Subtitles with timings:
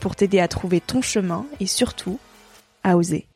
[0.00, 2.18] pour t'aider à trouver ton chemin et surtout
[2.82, 3.26] à oser.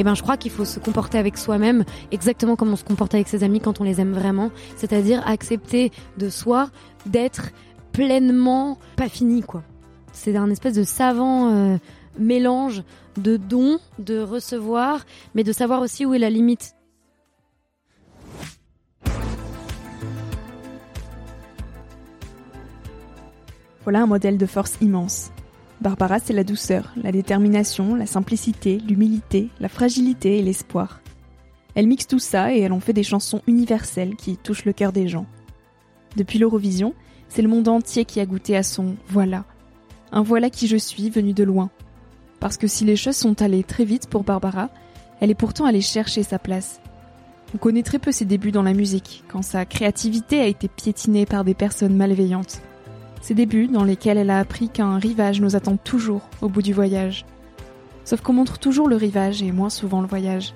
[0.00, 3.14] eh ben, je crois qu'il faut se comporter avec soi-même exactement comme on se comporte
[3.14, 6.70] avec ses amis quand on les aime vraiment, c'est-à-dire accepter de soi
[7.04, 7.50] d'être
[7.92, 9.62] pleinement pas fini, quoi.
[10.12, 11.76] C'est un espèce de savant euh,
[12.18, 12.82] mélange
[13.18, 15.04] de dons, de recevoir,
[15.34, 16.74] mais de savoir aussi où est la limite.
[23.84, 25.30] Voilà un modèle de force immense.
[25.80, 31.00] Barbara, c'est la douceur, la détermination, la simplicité, l'humilité, la fragilité et l'espoir.
[31.74, 34.92] Elle mixe tout ça et elle en fait des chansons universelles qui touchent le cœur
[34.92, 35.26] des gens.
[36.16, 36.94] Depuis l'Eurovision,
[37.28, 39.44] c'est le monde entier qui a goûté à son voilà.
[40.12, 41.70] Un voilà qui je suis venu de loin.
[42.40, 44.68] Parce que si les choses sont allées très vite pour Barbara,
[45.20, 46.80] elle est pourtant allée chercher sa place.
[47.54, 51.26] On connaît très peu ses débuts dans la musique, quand sa créativité a été piétinée
[51.26, 52.60] par des personnes malveillantes.
[53.20, 56.72] Ces débuts dans lesquels elle a appris qu'un rivage nous attend toujours au bout du
[56.72, 57.26] voyage.
[58.04, 60.54] Sauf qu'on montre toujours le rivage et moins souvent le voyage.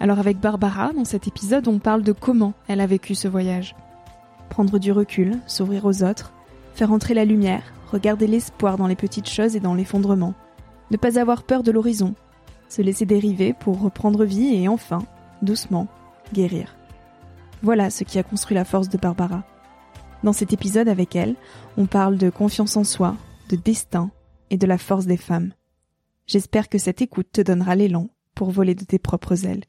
[0.00, 3.76] Alors avec Barbara, dans cet épisode, on parle de comment elle a vécu ce voyage.
[4.48, 6.32] Prendre du recul, s'ouvrir aux autres,
[6.74, 7.62] faire entrer la lumière,
[7.92, 10.34] regarder l'espoir dans les petites choses et dans l'effondrement.
[10.90, 12.14] Ne pas avoir peur de l'horizon,
[12.68, 15.00] se laisser dériver pour reprendre vie et enfin,
[15.42, 15.86] doucement,
[16.32, 16.74] guérir.
[17.62, 19.44] Voilà ce qui a construit la force de Barbara.
[20.22, 21.34] Dans cet épisode avec elle,
[21.78, 23.16] on parle de confiance en soi,
[23.48, 24.10] de destin
[24.50, 25.52] et de la force des femmes.
[26.26, 29.64] J'espère que cette écoute te donnera l'élan pour voler de tes propres ailes.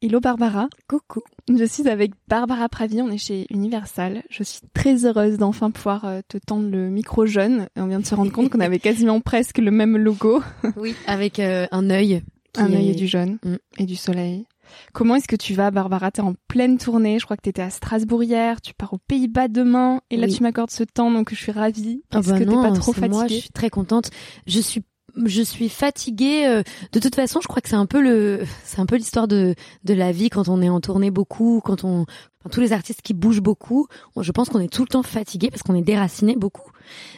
[0.00, 0.68] Hello Barbara.
[0.88, 1.20] Coucou.
[1.48, 4.22] Je suis avec Barbara Pravi, on est chez Universal.
[4.30, 7.66] Je suis très heureuse d'enfin pouvoir euh, te tendre le micro jaune.
[7.76, 10.42] Et on vient de se rendre compte qu'on avait quasiment presque le même logo.
[10.76, 12.22] Oui, avec euh, un œil.
[12.56, 13.56] Un œil et du jaune mm.
[13.78, 14.46] et du soleil.
[14.92, 16.10] Comment est-ce que tu vas, Barbara?
[16.10, 17.18] T'es en pleine tournée.
[17.18, 18.60] Je crois que tu étais à Strasbourg hier.
[18.60, 20.00] Tu pars aux Pays-Bas demain.
[20.10, 22.02] Et là, tu m'accordes ce temps, donc je suis ravie.
[22.10, 24.10] Ah est-ce bah que t'es pas trop fatiguée Moi, je suis très contente.
[24.46, 24.82] Je suis
[25.24, 26.46] je suis fatiguée.
[26.46, 29.28] Euh, de toute façon, je crois que c'est un peu le, c'est un peu l'histoire
[29.28, 29.54] de
[29.84, 32.06] de la vie quand on est en tournée beaucoup, quand on,
[32.50, 33.86] tous les artistes qui bougent beaucoup.
[34.20, 36.70] Je pense qu'on est tout le temps fatigué parce qu'on est déraciné beaucoup.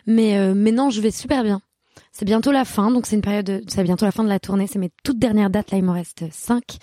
[0.06, 1.60] Mais euh, mais non, je vais super bien.
[2.10, 4.66] C'est bientôt la fin, donc c'est une période, c'est bientôt la fin de la tournée.
[4.66, 5.70] C'est mes toutes dernières dates.
[5.70, 6.78] Là, il me reste cinq.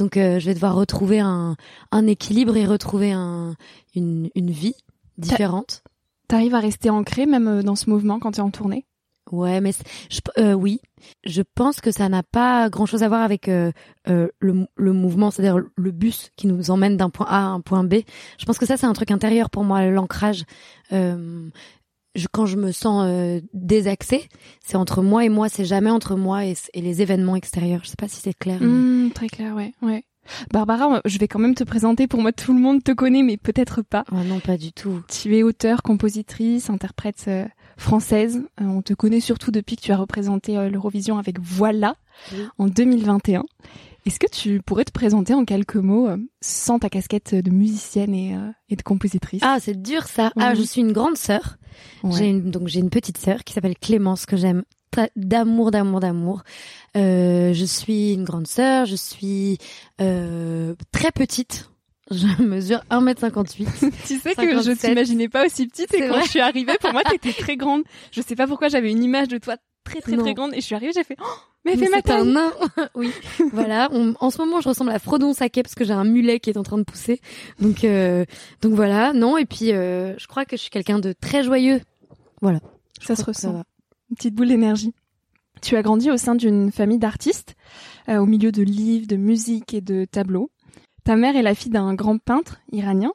[0.00, 1.56] Donc euh, je vais devoir retrouver un,
[1.92, 3.54] un équilibre et retrouver un,
[3.94, 4.74] une, une vie
[5.18, 5.84] différente.
[6.26, 8.86] T'arrives à rester ancré même euh, dans ce mouvement quand t'es en tournée?
[9.30, 9.72] Ouais, mais
[10.08, 10.80] je, euh, oui,
[11.24, 13.70] je pense que ça n'a pas grand-chose à voir avec euh,
[14.08, 17.60] euh, le, le mouvement, c'est-à-dire le bus qui nous emmène d'un point A à un
[17.60, 17.96] point B.
[18.38, 20.44] Je pense que ça, c'est un truc intérieur pour moi, l'ancrage.
[22.16, 24.28] Euh, je, quand je me sens euh, désaxée,
[24.64, 27.80] c'est entre moi et moi, c'est jamais entre moi et, et, les événements extérieurs.
[27.84, 28.60] Je sais pas si c'est clair.
[28.60, 30.04] Mmh, très clair, ouais, ouais.
[30.52, 32.06] Barbara, je vais quand même te présenter.
[32.06, 34.04] Pour moi, tout le monde te connaît, mais peut-être pas.
[34.12, 35.02] Oh non, pas du tout.
[35.08, 37.46] Tu es auteur, compositrice, interprète euh,
[37.76, 38.42] française.
[38.58, 41.96] on te connaît surtout depuis que tu as représenté l'Eurovision avec Voilà
[42.58, 43.44] en 2021.
[44.06, 46.08] Est-ce que tu pourrais te présenter en quelques mots
[46.40, 48.36] sans ta casquette de musicienne et,
[48.68, 49.42] et de compositrice?
[49.44, 50.32] Ah, c'est dur ça.
[50.38, 51.56] Ah, je suis une grande sœur.
[52.10, 54.62] J'ai donc j'ai une petite sœur qui s'appelle Clémence que j'aime
[55.16, 56.42] d'amour, d'amour, d'amour.
[56.96, 59.58] Euh, je suis une grande sœur, je suis
[60.00, 61.70] euh, très petite.
[62.10, 63.92] Je mesure 1m58.
[64.06, 67.02] tu sais que je t'imaginais pas aussi petite et quand je suis arrivée, pour moi,
[67.08, 67.84] t'étais très grande.
[68.10, 70.66] Je sais pas pourquoi j'avais une image de toi très très très grande et je
[70.66, 72.20] suis arrivée, j'ai fait oh, mais fais ma taille.
[72.20, 72.52] un nain.
[72.94, 73.12] oui.
[73.52, 73.90] voilà.
[74.20, 76.56] en ce moment, je ressemble à Frodon Saké parce que j'ai un mulet qui est
[76.56, 77.20] en train de pousser.
[77.60, 78.24] Donc euh,
[78.62, 79.12] donc voilà.
[79.12, 81.80] Non et puis euh, je crois que je suis quelqu'un de très joyeux.
[82.40, 82.60] Voilà.
[83.02, 83.64] ça se ressent.
[84.10, 84.94] Une petite boule d'énergie.
[85.60, 87.54] Tu as grandi au sein d'une famille d'artistes,
[88.08, 90.50] euh, au milieu de livres, de musique et de tableaux.
[91.04, 93.12] Ta mère est la fille d'un grand peintre iranien.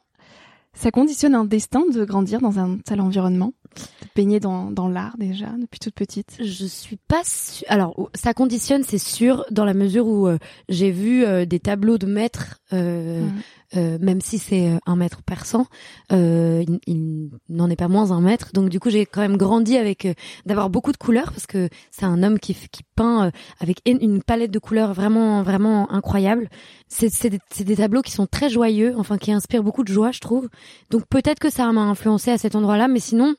[0.74, 5.16] Ça conditionne un destin de grandir dans un tel environnement, de baigner dans, dans l'art
[5.18, 6.36] déjà depuis toute petite.
[6.40, 7.66] Je suis pas sûre.
[7.68, 10.38] Alors ça conditionne, c'est sûr, dans la mesure où euh,
[10.68, 13.28] j'ai vu euh, des tableaux de maîtres mmh.
[13.74, 15.66] Euh, même si c'est euh, un mètre perçant,
[16.12, 18.50] euh, il, n'en est pas moins un mètre.
[18.52, 20.06] Donc du coup, j'ai quand même grandi avec
[20.46, 24.52] d'avoir beaucoup de couleurs parce que c'est un homme qui, qui peint avec une palette
[24.52, 26.48] de couleurs vraiment vraiment incroyable.
[26.88, 30.20] C'est des, des tableaux qui sont très joyeux, enfin qui inspirent beaucoup de joie, je
[30.20, 30.48] trouve.
[30.90, 33.34] Donc peut-être que ça m'a influencé à cet endroit-là, mais sinon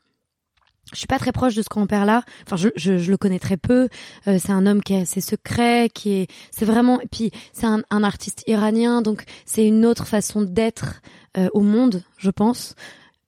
[0.93, 2.23] je suis pas très proche de ce grand-père là.
[2.45, 3.89] Enfin, je, je, je, le connais très peu.
[4.27, 7.01] Euh, c'est un homme qui a ses secrets, qui est, c'est vraiment.
[7.01, 11.01] Et puis, c'est un, un, artiste iranien, donc c'est une autre façon d'être
[11.37, 12.75] euh, au monde, je pense.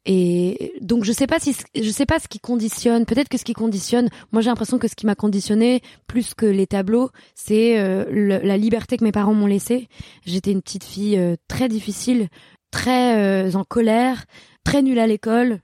[0.06, 3.06] Et donc, je sais pas si, je sais pas ce qui conditionne.
[3.06, 4.10] Peut-être que ce qui conditionne.
[4.32, 8.58] Moi, j'ai l'impression que ce qui m'a conditionné plus que les tableaux, c'est euh, la
[8.58, 9.90] liberté que mes parents m'ont laissée.
[10.26, 12.30] J'étais une petite fille très difficile,
[12.72, 14.24] très en colère,
[14.64, 15.60] très nulle à l'école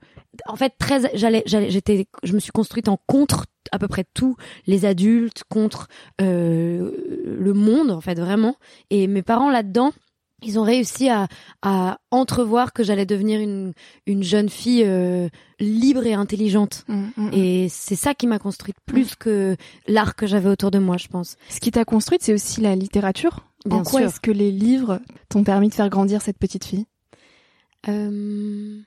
[0.46, 4.36] en fait très j'allais j'étais je me suis construite en contre à peu près tous
[4.66, 5.88] les adultes contre
[6.20, 6.92] euh,
[7.24, 8.56] le monde en fait vraiment
[8.90, 9.92] et mes parents là-dedans
[10.42, 11.28] ils ont réussi à,
[11.62, 13.72] à entrevoir que j'allais devenir une,
[14.06, 15.28] une jeune fille euh,
[15.58, 16.84] libre et intelligente.
[16.88, 17.30] Mmh, mmh, mmh.
[17.32, 19.56] Et c'est ça qui m'a construite plus que
[19.86, 21.36] l'art que j'avais autour de moi, je pense.
[21.48, 23.46] Ce qui t'a construite, c'est aussi la littérature.
[23.64, 26.86] Bien en quoi est-ce que les livres t'ont permis de faire grandir cette petite fille?
[27.88, 28.78] Euh...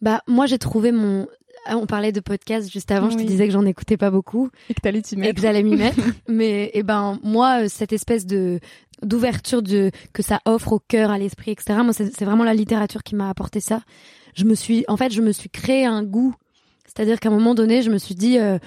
[0.00, 1.26] Bah moi j'ai trouvé mon
[1.66, 4.48] ah, on parlait de podcast juste avant, je te disais que j'en écoutais pas beaucoup
[4.70, 5.30] et que t'allais t'y mettre.
[5.30, 6.00] Et que j'allais m'y mettre.
[6.28, 8.60] Mais eh ben moi cette espèce de
[9.02, 11.80] d'ouverture de que ça offre au cœur, à l'esprit, etc.
[11.82, 13.82] Moi c'est vraiment la littérature qui m'a apporté ça.
[14.34, 16.34] Je me suis en fait je me suis créé un goût.
[16.86, 18.58] C'est-à-dire qu'à un moment donné, je me suis dit, euh,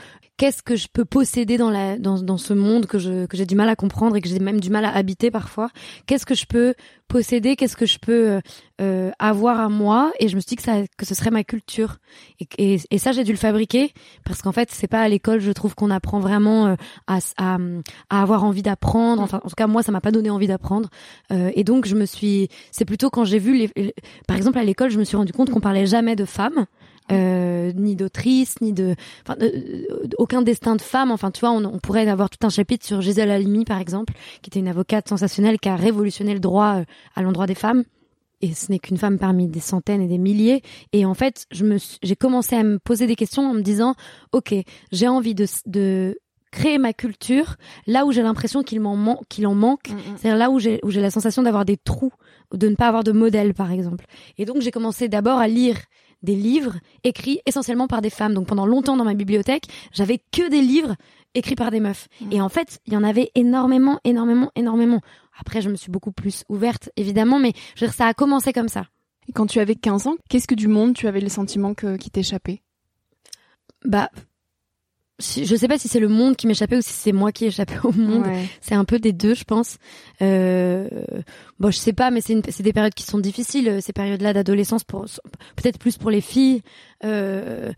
[0.43, 3.45] qu'est-ce que je peux posséder dans la dans, dans ce monde que je que j'ai
[3.45, 5.69] du mal à comprendre et que j'ai même du mal à habiter parfois?
[6.05, 6.73] Qu'est-ce que je peux
[7.07, 7.55] posséder?
[7.55, 8.41] Qu'est-ce que je peux
[8.81, 10.11] euh, avoir à moi?
[10.19, 11.99] Et je me suis dit que ça que ce serait ma culture.
[12.57, 13.93] Et, et, ça j'ai dû le fabriquer
[14.25, 16.75] parce qu'en fait c'est pas à l'école je trouve qu'on apprend vraiment euh,
[17.07, 17.57] à, à,
[18.09, 19.21] à avoir envie d'apprendre.
[19.21, 20.89] Enfin en tout cas moi ça m'a pas donné envie d'apprendre.
[21.31, 23.93] Euh, et donc je me suis c'est plutôt quand j'ai vu les,
[24.27, 26.65] par exemple à l'école je me suis rendu compte qu'on parlait jamais de femmes
[27.11, 28.95] euh, ni d'autrice, ni de,
[29.25, 29.85] enfin, euh,
[30.17, 31.11] aucun destin de femme.
[31.11, 34.13] Enfin, tu vois, on, on, pourrait avoir tout un chapitre sur Gisèle Halimi, par exemple,
[34.41, 36.85] qui était une avocate sensationnelle qui a révolutionné le droit euh,
[37.15, 37.83] à l'endroit des femmes.
[38.41, 40.61] Et ce n'est qu'une femme parmi des centaines et des milliers.
[40.91, 43.95] Et en fait, je me, j'ai commencé à me poser des questions en me disant,
[44.33, 44.53] ok,
[44.91, 46.17] j'ai envie de, de
[46.53, 47.55] créer ma culture
[47.87, 50.17] là où j'ai l'impression qu'il m'en qu'il en manque, mm, mm.
[50.17, 52.13] c'est-à-dire là où j'ai où j'ai la sensation d'avoir des trous,
[52.53, 54.05] de ne pas avoir de modèle par exemple.
[54.37, 55.77] Et donc j'ai commencé d'abord à lire
[56.23, 58.33] des livres écrits essentiellement par des femmes.
[58.33, 60.95] Donc pendant longtemps dans ma bibliothèque, j'avais que des livres
[61.35, 62.07] écrits par des meufs.
[62.21, 62.31] Mmh.
[62.31, 65.01] Et en fait, il y en avait énormément, énormément, énormément.
[65.39, 68.53] Après, je me suis beaucoup plus ouverte, évidemment, mais je veux dire, ça a commencé
[68.53, 68.85] comme ça.
[69.27, 71.97] Et quand tu avais 15 ans, qu'est-ce que du monde tu avais le sentiment que,
[71.97, 72.61] qui t'échappait?
[73.85, 74.09] Bah,
[75.19, 77.77] je sais pas si c'est le monde qui m'échappait ou si c'est moi qui échappais
[77.83, 78.25] au monde.
[78.61, 79.77] C'est un peu des deux, je pense.
[80.21, 80.87] Euh,
[81.59, 84.83] bon, je sais pas, mais c'est des périodes qui sont difficiles, euh, ces périodes-là d'adolescence,
[84.83, 85.05] pour
[85.55, 86.61] peut-être plus pour les filles.
[87.03, 87.73] Euh, euh,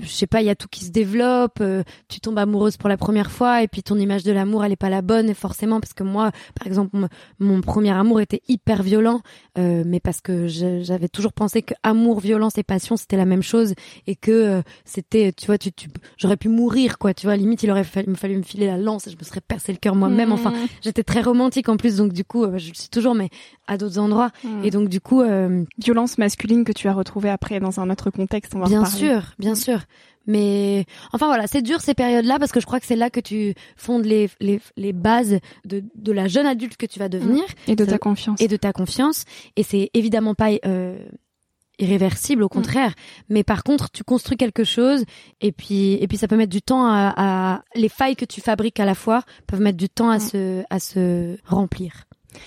[0.00, 2.88] je sais pas, il y a tout qui se développe, euh, tu tombes amoureuse pour
[2.88, 5.78] la première fois et puis ton image de l'amour elle est pas la bonne forcément
[5.78, 6.96] parce que moi par exemple
[7.38, 9.20] mon, premier amour était hyper violent
[9.58, 13.42] euh, mais parce que j'avais toujours pensé que amour, violence et passion c'était la même
[13.42, 13.74] chose
[14.08, 17.70] et que c'était tu vois tu, tu j'aurais pu mourir quoi, tu vois, limite il
[17.70, 19.94] aurait fallu, me fallu me filer la lance et je me serais percé le cœur
[19.94, 20.32] moi-même.
[20.32, 20.66] Enfin, mmh.
[20.82, 23.30] j'étais très romantique en plus donc du coup je le suis toujours mais
[23.68, 24.64] à d'autres endroits mmh.
[24.64, 25.22] et donc du coup
[25.78, 29.22] violence masculine que tu as retrouvée après dans un autre contexte, on va Bien sûr,
[29.38, 29.75] bien sûr
[30.26, 33.20] mais enfin voilà, c'est dur ces périodes-là parce que je crois que c'est là que
[33.20, 37.44] tu fondes les, les, les bases de, de la jeune adulte que tu vas devenir.
[37.68, 38.40] Et de ta confiance.
[38.40, 39.24] Et de ta confiance.
[39.56, 40.50] Et c'est évidemment pas...
[40.64, 40.98] Euh,
[41.78, 42.94] irréversible au contraire
[43.28, 45.04] mais par contre tu construis quelque chose
[45.42, 48.40] et puis et puis ça peut mettre du temps à, à les failles que tu
[48.40, 52.06] fabriques à la fois peuvent mettre du temps à se à se remplir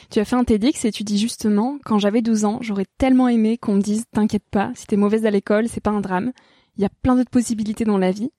[0.10, 3.28] tu as fait un TEDx et tu dis justement, quand j'avais 12 ans, j'aurais tellement
[3.28, 6.32] aimé qu'on me dise, t'inquiète pas, si t'es mauvaise à l'école, c'est pas un drame.
[6.78, 8.32] Il y a plein d'autres possibilités dans la vie.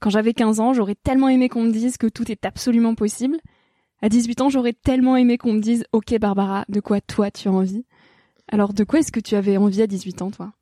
[0.00, 3.38] Quand j'avais 15 ans, j'aurais tellement aimé qu'on me dise que tout est absolument possible.
[4.02, 7.48] À 18 ans, j'aurais tellement aimé qu'on me dise, ok Barbara, de quoi toi tu
[7.48, 7.84] as envie?
[8.48, 10.52] Alors de quoi est-ce que tu avais envie à 18 ans, toi?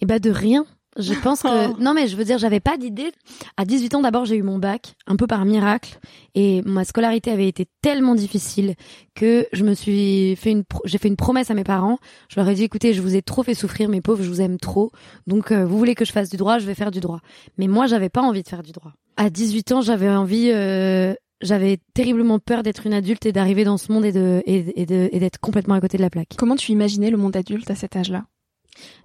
[0.00, 0.66] Eh ben de rien.
[0.96, 3.10] Je pense que non mais je veux dire j'avais pas d'idée.
[3.56, 5.98] À 18 ans d'abord j'ai eu mon bac un peu par miracle
[6.34, 8.74] et ma scolarité avait été tellement difficile
[9.14, 11.98] que je me suis fait une j'ai fait une promesse à mes parents.
[12.28, 14.40] Je leur ai dit écoutez je vous ai trop fait souffrir mes pauvres je vous
[14.40, 14.92] aime trop
[15.26, 17.20] donc euh, vous voulez que je fasse du droit je vais faire du droit.
[17.58, 18.92] Mais moi j'avais pas envie de faire du droit.
[19.16, 23.78] À 18 ans j'avais envie euh, j'avais terriblement peur d'être une adulte et d'arriver dans
[23.78, 26.34] ce monde et de et, de et d'être complètement à côté de la plaque.
[26.36, 28.24] Comment tu imaginais le monde adulte à cet âge-là?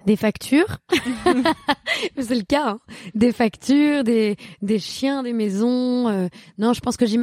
[0.06, 0.78] Des factures,
[2.18, 2.80] c'est le cas, hein.
[3.16, 6.08] des factures, des des chiens, des maisons.
[6.08, 6.28] Euh.
[6.58, 7.18] non, je pense que je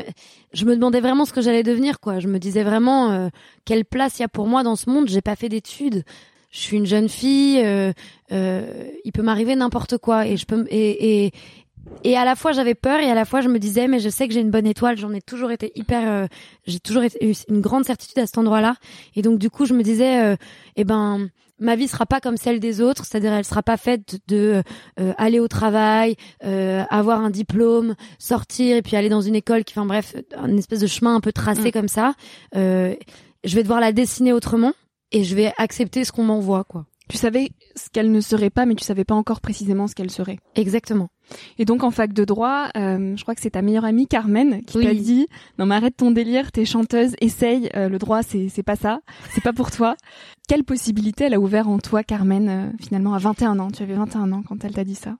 [0.64, 2.18] me demandais vraiment ce que j'allais devenir, quoi.
[2.20, 3.28] Je me disais vraiment euh,
[3.64, 5.08] quelle place il y a pour moi dans ce monde.
[5.08, 6.04] J'ai pas fait d'études.
[6.50, 7.62] Je suis une jeune fille.
[7.64, 7.92] Euh,
[9.04, 11.32] il peut m'arriver n'importe quoi et je peux et, et
[12.02, 14.08] et à la fois j'avais peur et à la fois je me disais mais je
[14.08, 16.26] sais que j'ai une bonne étoile j'en ai toujours été hyper
[16.66, 18.74] j'ai toujours eu une grande certitude à cet endroit là
[19.14, 20.36] et donc du coup je me disais
[20.74, 24.18] eh ben ma vie sera pas comme celle des autres, c'est-à-dire elle sera pas faite
[24.28, 24.62] de
[25.00, 29.64] euh, aller au travail, euh, avoir un diplôme, sortir et puis aller dans une école
[29.64, 31.72] qui, enfin bref, un espèce de chemin un peu tracé mm.
[31.72, 32.14] comme ça.
[32.54, 32.94] Euh,
[33.44, 34.72] je vais devoir la dessiner autrement
[35.12, 36.86] et je vais accepter ce qu'on m'envoie, quoi.
[37.08, 40.10] Tu savais ce qu'elle ne serait pas, mais tu savais pas encore précisément ce qu'elle
[40.10, 40.38] serait.
[40.54, 41.08] Exactement.
[41.58, 44.62] Et donc en fac de droit, euh, je crois que c'est ta meilleure amie Carmen
[44.62, 45.26] qui t'a dit
[45.58, 49.00] non mais arrête ton délire, t'es chanteuse, essaye, euh, le droit c'est c'est pas ça,
[49.34, 49.96] c'est pas pour toi.
[50.48, 53.94] Quelle possibilité elle a ouvert en toi Carmen euh, finalement à 21 ans, tu avais
[53.94, 55.16] 21 ans quand elle t'a dit ça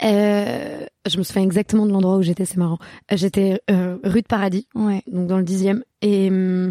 [0.00, 2.78] je me souviens exactement de l'endroit où j'étais, c'est marrant.
[3.10, 5.02] J'étais rue de Paradis, ouais.
[5.08, 5.82] donc dans le dixième.
[6.02, 6.70] Et, hum,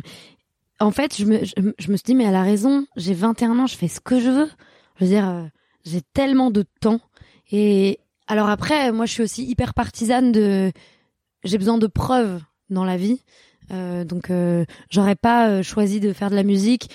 [0.80, 3.68] en fait, je me, je, me suis dit, mais elle a raison, j'ai 21 ans,
[3.68, 4.50] je fais ce que je veux.
[4.98, 5.44] Je veux dire, euh,
[5.86, 7.00] j'ai tellement de temps.
[7.52, 10.72] Et alors après, moi, je suis aussi hyper partisane de...
[11.44, 13.22] J'ai besoin de preuves dans la vie.
[13.72, 16.90] Euh, donc, euh, j'aurais pas choisi de faire de la musique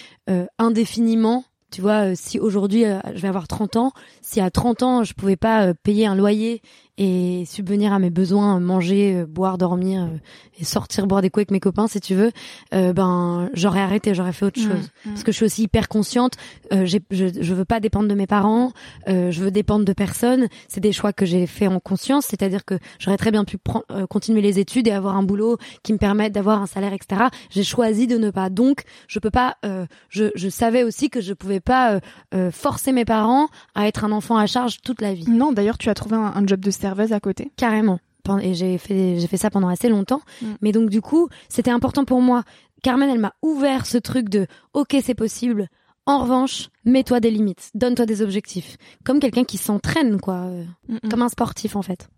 [0.58, 1.44] indéfiniment.
[1.70, 5.36] Tu vois, si aujourd'hui, je vais avoir 30 ans, si à 30 ans, je pouvais
[5.36, 6.60] pas payer un loyer
[6.98, 10.18] et subvenir à mes besoins, manger, euh, boire, dormir euh,
[10.60, 12.32] et sortir boire des coups avec mes copains si tu veux,
[12.74, 15.10] euh, ben j'aurais arrêté, j'aurais fait autre mmh, chose mmh.
[15.10, 16.34] parce que je suis aussi hyper consciente.
[16.72, 18.72] Euh, je, je veux pas dépendre de mes parents,
[19.06, 20.48] je veux dépendre de personne.
[20.68, 23.56] C'est des choix que j'ai fait en conscience, c'est-à-dire que j'aurais très bien pu
[24.10, 27.24] continuer les études et avoir un boulot qui me permette d'avoir un salaire, etc.
[27.50, 28.50] J'ai choisi de ne pas.
[28.50, 29.56] Donc je peux pas.
[30.08, 32.00] je, je savais aussi que je pouvais pas
[32.50, 35.28] forcer mes parents à être un enfant à charge toute la vie.
[35.28, 37.98] Non, d'ailleurs tu as trouvé un, un job de serveuse à côté Carrément.
[38.40, 40.22] Et j'ai fait, j'ai fait ça pendant assez longtemps.
[40.40, 40.46] Mm.
[40.60, 42.44] Mais donc, du coup, c'était important pour moi.
[42.82, 45.68] Carmen, elle m'a ouvert ce truc de, OK, c'est possible.
[46.06, 47.70] En revanche, mets-toi des limites.
[47.74, 48.76] Donne-toi des objectifs.
[49.04, 50.46] Comme quelqu'un qui s'entraîne, quoi.
[50.88, 51.10] Mm, mm.
[51.10, 52.08] Comme un sportif, en fait.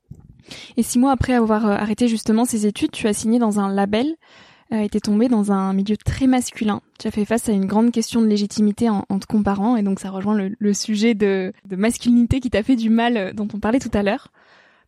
[0.77, 3.73] Et six mois après avoir euh, arrêté justement ses études, tu as signé dans un
[3.73, 4.15] label
[4.73, 6.81] euh, été tombé dans un milieu très masculin.
[6.99, 10.01] Tu as fait face à une grande question de légitimité en, te comparant, et donc
[10.01, 13.49] ça rejoint le, le sujet de, de masculinité qui t'a fait du mal euh, dont
[13.55, 14.33] on parlait tout à l'heure.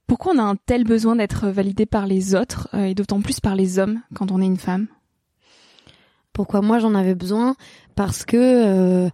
[0.07, 3.41] Pourquoi on a un tel besoin d'être validé par les autres euh, et d'autant plus
[3.41, 4.87] par les hommes quand on est une femme?
[6.33, 7.57] Pourquoi moi j'en avais besoin?
[7.95, 9.09] Parce que euh,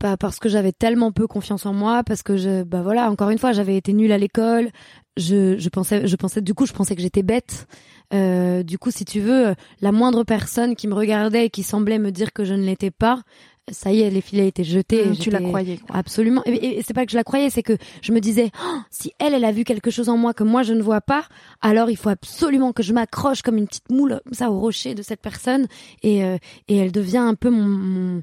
[0.00, 3.38] bah, parce que j'avais tellement peu confiance en moi, parce que bah voilà encore une
[3.38, 4.70] fois j'avais été nulle à l'école,
[5.16, 7.66] je, je pensais je pensais du coup je pensais que j'étais bête.
[8.14, 11.98] Euh, du coup si tu veux la moindre personne qui me regardait et qui semblait
[11.98, 13.22] me dire que je ne l'étais pas,
[13.70, 15.04] ça y est, les filets étaient jetés.
[15.04, 15.78] Mmh, tu la croyais.
[15.78, 15.96] Quoi.
[15.96, 16.42] Absolument.
[16.46, 19.34] Et, c'est pas que je la croyais, c'est que je me disais, oh, si elle,
[19.34, 21.24] elle a vu quelque chose en moi que moi je ne vois pas,
[21.60, 25.02] alors il faut absolument que je m'accroche comme une petite moule, ça, au rocher de
[25.02, 25.66] cette personne,
[26.02, 28.22] et euh, et elle devient un peu mon,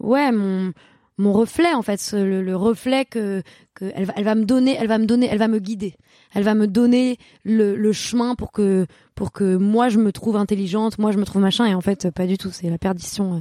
[0.00, 0.72] ouais, mon
[1.18, 3.42] mon reflet en fait, le, reflet que,
[3.74, 5.94] que elle, va, elle va me donner, elle va me donner, elle va me guider,
[6.34, 10.36] elle va me donner le, le chemin pour que pour que moi je me trouve
[10.36, 13.34] intelligente, moi je me trouve machin, et en fait pas du tout, c'est la perdition
[13.34, 13.40] euh,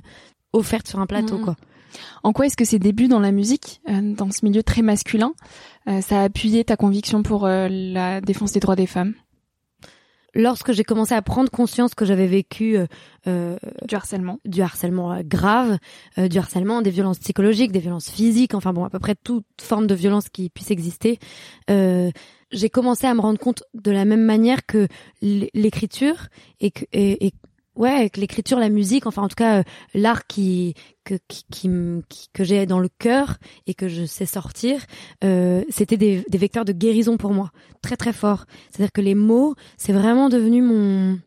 [0.53, 1.56] offerte sur un plateau, quoi.
[2.24, 5.34] En quoi est-ce que ces débuts dans la musique, euh, dans ce milieu très masculin,
[5.88, 9.13] euh, ça a appuyé ta conviction pour euh, la défense des droits des femmes?
[10.36, 12.77] Lorsque j'ai commencé à prendre conscience que j'avais vécu
[13.25, 15.79] du harcèlement, du harcèlement grave,
[16.18, 19.88] du harcèlement, des violences psychologiques, des violences physiques, enfin bon, à peu près toute forme
[19.88, 21.18] de violence qui puisse exister,
[21.68, 24.88] j'ai commencé à me rendre compte de la même manière que
[25.24, 26.27] l'écriture
[26.60, 27.34] et, que, et, et
[27.79, 29.63] ouais, avec l'écriture, la musique, enfin en tout cas euh,
[29.95, 34.86] l'art qui que qui, qui, que j'ai dans le cœur et que je sais sortir,
[35.24, 37.50] euh, c'était des, des vecteurs de guérison pour moi,
[37.81, 38.45] très très fort.
[38.69, 41.17] C'est-à-dire que les mots, c'est vraiment devenu mon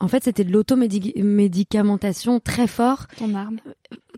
[0.00, 3.08] en fait, c'était de l'automédicamentation très fort.
[3.16, 3.58] Ton arme.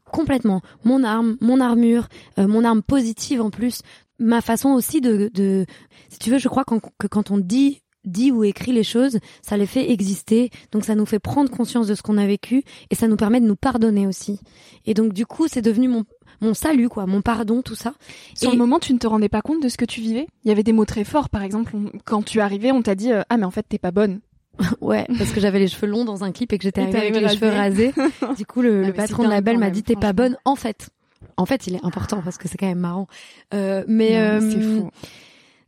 [0.05, 0.61] Complètement.
[0.85, 3.81] Mon arme, mon armure, euh, mon arme positive en plus.
[4.19, 5.65] Ma façon aussi de, de
[6.11, 9.57] si tu veux, je crois que quand on dit dit ou écrit les choses, ça
[9.57, 12.95] les fait exister, donc ça nous fait prendre conscience de ce qu'on a vécu et
[12.95, 14.41] ça nous permet de nous pardonner aussi.
[14.87, 16.05] Et donc du coup, c'est devenu mon
[16.41, 17.93] mon salut quoi, mon pardon, tout ça.
[18.35, 20.27] Sur le moment, tu ne te rendais pas compte de ce que tu vivais?
[20.45, 21.73] Il y avait des mots très forts, par exemple,
[22.05, 24.21] quand tu arrivais, on t'a dit euh, ah mais en fait t'es pas bonne.
[24.81, 27.29] ouais, parce que j'avais les cheveux longs dans un clip et que j'étais avec les
[27.29, 27.93] cheveux rasés.
[28.37, 30.91] Du coup, le, ah, patron de la belle m'a dit t'es pas bonne en fait.
[31.37, 33.07] En fait, il est important parce que c'est quand même marrant.
[33.55, 34.91] Euh, mais c'est euh, fou.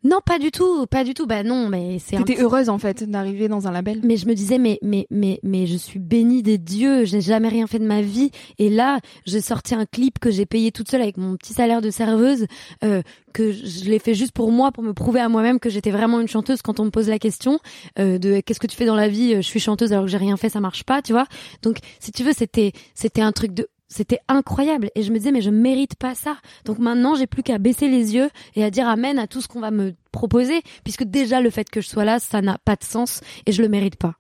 [0.05, 1.27] Non, pas du tout, pas du tout.
[1.27, 2.17] Bah non, mais c'est.
[2.17, 4.01] T'étais heureuse en fait d'arriver dans un label.
[4.03, 7.05] Mais je me disais, mais mais mais mais je suis bénie des dieux.
[7.05, 8.31] J'ai jamais rien fait de ma vie.
[8.59, 11.81] Et là, j'ai sorti un clip que j'ai payé toute seule avec mon petit salaire
[11.81, 12.47] de serveuse,
[12.83, 15.91] euh, que je l'ai fait juste pour moi, pour me prouver à moi-même que j'étais
[15.93, 16.63] vraiment une chanteuse.
[16.63, 17.61] Quand on me pose la question
[17.99, 20.19] euh, de qu'est-ce que tu fais dans la vie, je suis chanteuse alors que j'ai
[20.19, 21.27] rien fait, ça marche pas, tu vois.
[21.63, 25.33] Donc si tu veux, c'était c'était un truc de c'était incroyable et je me disais
[25.33, 26.39] mais je mérite pas ça.
[26.65, 29.49] Donc maintenant j'ai plus qu'à baisser les yeux et à dire amen à tout ce
[29.49, 32.77] qu'on va me proposer puisque déjà le fait que je sois là ça n'a pas
[32.77, 34.15] de sens et je le mérite pas.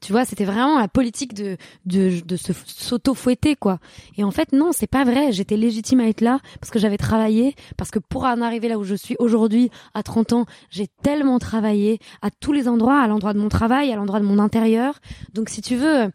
[0.00, 3.78] Tu vois, c'était vraiment la politique de de, de se s'auto-fouetter quoi.
[4.18, 6.98] Et en fait non, c'est pas vrai, j'étais légitime à être là parce que j'avais
[6.98, 10.88] travaillé parce que pour en arriver là où je suis aujourd'hui à 30 ans, j'ai
[11.02, 14.38] tellement travaillé à tous les endroits, à l'endroit de mon travail, à l'endroit de mon
[14.38, 15.00] intérieur.
[15.32, 16.10] Donc si tu veux,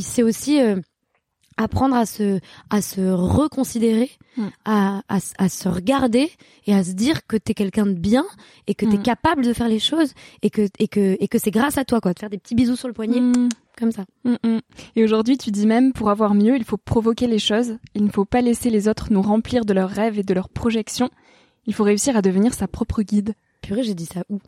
[0.00, 0.76] c'est aussi euh,
[1.56, 4.46] apprendre à se à se reconsidérer, mm.
[4.64, 6.30] à, à, à, se regarder
[6.66, 8.24] et à se dire que t'es quelqu'un de bien
[8.66, 9.02] et que t'es mm.
[9.02, 12.00] capable de faire les choses et que et que et que c'est grâce à toi
[12.00, 13.48] quoi, de faire des petits bisous sur le poignet mm.
[13.78, 14.04] comme ça.
[14.94, 18.10] Et aujourd'hui, tu dis même pour avoir mieux, il faut provoquer les choses, il ne
[18.10, 21.10] faut pas laisser les autres nous remplir de leurs rêves et de leurs projections.
[21.66, 23.34] Il faut réussir à devenir sa propre guide
[23.82, 24.38] j'ai dit ça où?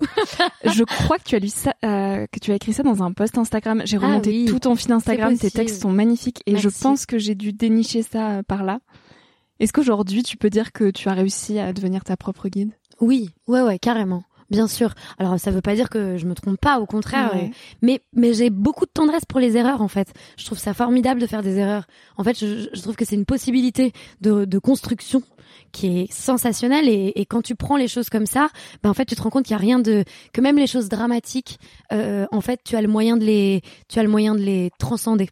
[0.64, 3.12] Je crois que tu as lu ça, euh, que tu as écrit ça dans un
[3.12, 3.82] post Instagram.
[3.84, 5.36] J'ai ah remonté tout ton fil Instagram.
[5.36, 8.80] Tes textes sont magnifiques et je pense que j'ai dû dénicher ça euh, par là.
[9.60, 12.72] Est-ce qu'aujourd'hui tu peux dire que tu as réussi à devenir ta propre guide?
[13.00, 14.22] Oui, ouais, ouais, carrément.
[14.50, 14.94] Bien sûr.
[15.18, 17.34] Alors ça veut pas dire que je me trompe pas, au contraire.
[17.82, 20.12] Mais mais j'ai beaucoup de tendresse pour les erreurs en fait.
[20.38, 21.86] Je trouve ça formidable de faire des erreurs.
[22.16, 25.22] En fait, je, je trouve que c'est une possibilité de, de construction
[25.72, 28.48] qui est sensationnel et, et, quand tu prends les choses comme ça,
[28.82, 30.66] ben en fait tu te rends compte qu'il y a rien de que même les
[30.66, 31.58] choses dramatiques,
[31.92, 34.70] euh, en fait tu as le moyen de les tu as le moyen de les
[34.78, 35.28] transcender.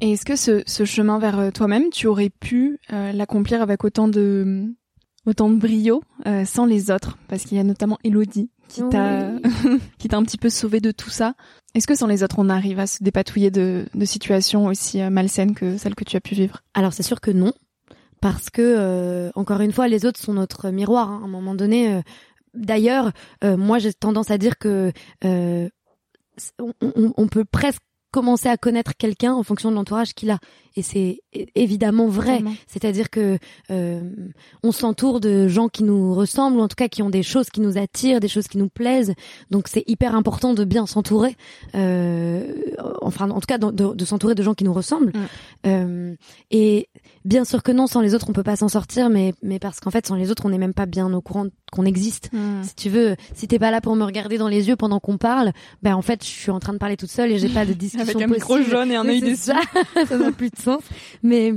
[0.00, 3.82] Et est-ce que ce, ce, chemin vers euh, toi-même, tu aurais pu euh, l'accomplir avec
[3.84, 4.66] autant de
[5.26, 7.18] autant de brio euh, sans les autres?
[7.28, 9.32] Parce qu'il y a notamment Elodie qui t'a
[9.98, 11.34] qui t'a un petit peu sauvé de tout ça.
[11.74, 15.54] Est-ce que sans les autres, on arrive à se dépatouiller de, de situations aussi malsaines
[15.54, 16.62] que celles que tu as pu vivre?
[16.74, 17.52] Alors c'est sûr que non
[18.20, 21.54] parce que euh, encore une fois les autres sont notre miroir hein, à un moment
[21.54, 22.00] donné euh,
[22.54, 23.12] d'ailleurs
[23.44, 24.92] euh, moi j'ai tendance à dire que
[26.58, 26.72] on,
[27.16, 27.82] on, peut presque
[28.18, 30.40] commencer à connaître quelqu'un en fonction de l'entourage qu'il a.
[30.74, 31.20] Et c'est
[31.54, 32.42] évidemment vrai.
[32.66, 33.38] C'est-à-dire que
[33.70, 34.00] euh,
[34.64, 37.48] on s'entoure de gens qui nous ressemblent ou en tout cas qui ont des choses
[37.50, 39.14] qui nous attirent des choses qui nous plaisent.
[39.52, 41.36] Donc c'est hyper important de bien s'entourer
[41.76, 42.52] euh,
[43.02, 45.12] enfin en tout cas de, de, s'entourer de gens qui nous ressemblent.
[45.66, 46.14] Euh,
[46.50, 46.88] et
[47.24, 49.80] bien sûr que non sans les autres on peut pas s'en sortir mais mais parce
[49.80, 52.30] qu'en fait sans les autres on n'est même pas bien au courant qu'on existe.
[52.32, 52.62] Mm.
[52.62, 55.18] si tu veux si t'es pas là pour me regarder dans les yeux pendant qu'on
[55.18, 57.66] parle ben en fait je suis en train de parler toute seule et j'ai pas
[57.66, 59.36] de discussion avec un micro jaune et un œil dessus.
[59.36, 59.60] ça.
[60.06, 60.82] Ça n'a plus de sens.
[61.22, 61.52] Mais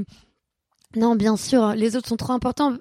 [0.96, 2.76] non bien sûr les autres sont trop importants.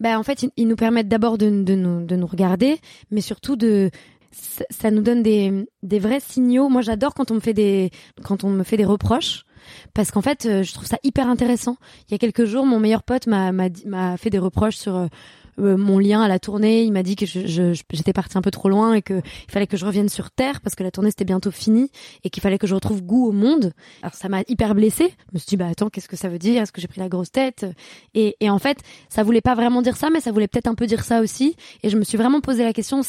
[0.00, 2.80] Ben en fait ils, nous permettent d'abord de, de nous de nous regarder
[3.10, 3.90] mais surtout de
[4.32, 6.68] ça, nous donne des, des vrais signaux.
[6.68, 7.90] Moi, j'adore quand on me fait des
[8.22, 9.44] quand on me fait des reproches
[9.94, 11.76] parce qu'en fait, euh, je trouve ça hyper intéressant.
[12.08, 15.06] Il y a quelques jours, mon meilleur pote m'a fait des reproches sur euh,
[15.60, 16.82] euh, mon lien à la tournée.
[16.82, 19.84] Il m'a dit que j'étais partie un peu trop loin et qu'il fallait que je
[19.84, 21.90] revienne sur terre parce que la tournée c'était bientôt finie
[22.24, 23.72] et qu'il fallait que je retrouve goût au monde.
[24.02, 25.14] Alors ça m'a hyper blessée.
[25.28, 26.62] Je me suis dit bah attends qu'est-ce que ça veut dire?
[26.62, 27.66] Est-ce que j'ai pris la grosse tête?
[28.14, 28.78] Et, et en fait
[29.08, 31.56] ça voulait pas vraiment dire ça mais ça voulait peut-être un peu dire ça aussi.
[31.82, 33.02] Et je me suis vraiment posé la question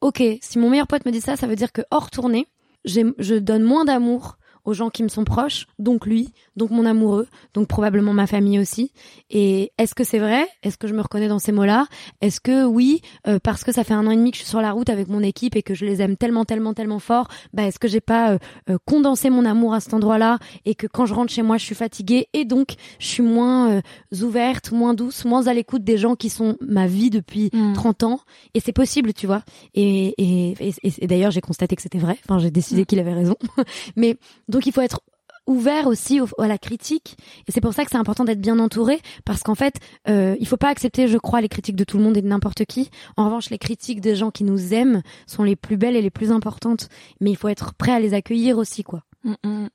[0.00, 2.46] ok si mon meilleur pote me dit ça ça veut dire que hors tournée
[2.84, 7.28] je donne moins d'amour aux gens qui me sont proches, donc lui, donc mon amoureux,
[7.54, 8.92] donc probablement ma famille aussi.
[9.30, 10.46] Et est-ce que c'est vrai?
[10.62, 11.86] Est-ce que je me reconnais dans ces mots-là?
[12.20, 14.50] Est-ce que oui, euh, parce que ça fait un an et demi que je suis
[14.50, 17.28] sur la route avec mon équipe et que je les aime tellement, tellement, tellement fort,
[17.54, 20.88] bah est-ce que j'ai pas euh, euh, condensé mon amour à cet endroit-là et que
[20.88, 23.80] quand je rentre chez moi, je suis fatiguée et donc je suis moins
[24.20, 28.06] ouverte, moins douce, moins à l'écoute des gens qui sont ma vie depuis 30 mm.
[28.06, 28.20] ans?
[28.54, 29.42] Et c'est possible, tu vois.
[29.74, 32.18] Et, et, et, et d'ailleurs, j'ai constaté que c'était vrai.
[32.24, 32.86] Enfin, j'ai décidé mm.
[32.86, 33.36] qu'il avait raison.
[33.96, 34.16] Mais
[34.48, 35.00] donc il faut être
[35.46, 37.16] ouvert aussi à la critique.
[37.46, 39.76] Et c'est pour ça que c'est important d'être bien entouré parce qu'en fait
[40.08, 42.26] euh, il faut pas accepter je crois les critiques de tout le monde et de
[42.26, 42.90] n'importe qui.
[43.16, 46.10] En revanche les critiques des gens qui nous aiment sont les plus belles et les
[46.10, 46.88] plus importantes.
[47.20, 49.02] Mais il faut être prêt à les accueillir aussi quoi.
[49.24, 49.68] Mm, mm.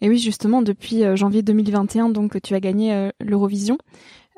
[0.00, 3.78] et oui justement depuis euh, janvier 2021 donc tu as gagné euh, l'Eurovision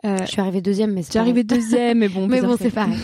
[0.04, 2.26] euh, je suis arrivée deuxième, mais c'est arrivée deuxième, mais bon.
[2.28, 2.98] mais bon, c'est pareil.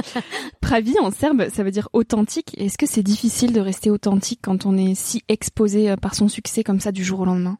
[0.60, 2.54] Pravi en serbe, ça veut dire authentique.
[2.58, 6.28] Est-ce que c'est difficile de rester authentique quand on est si exposé euh, par son
[6.28, 7.56] succès comme ça du jour au lendemain?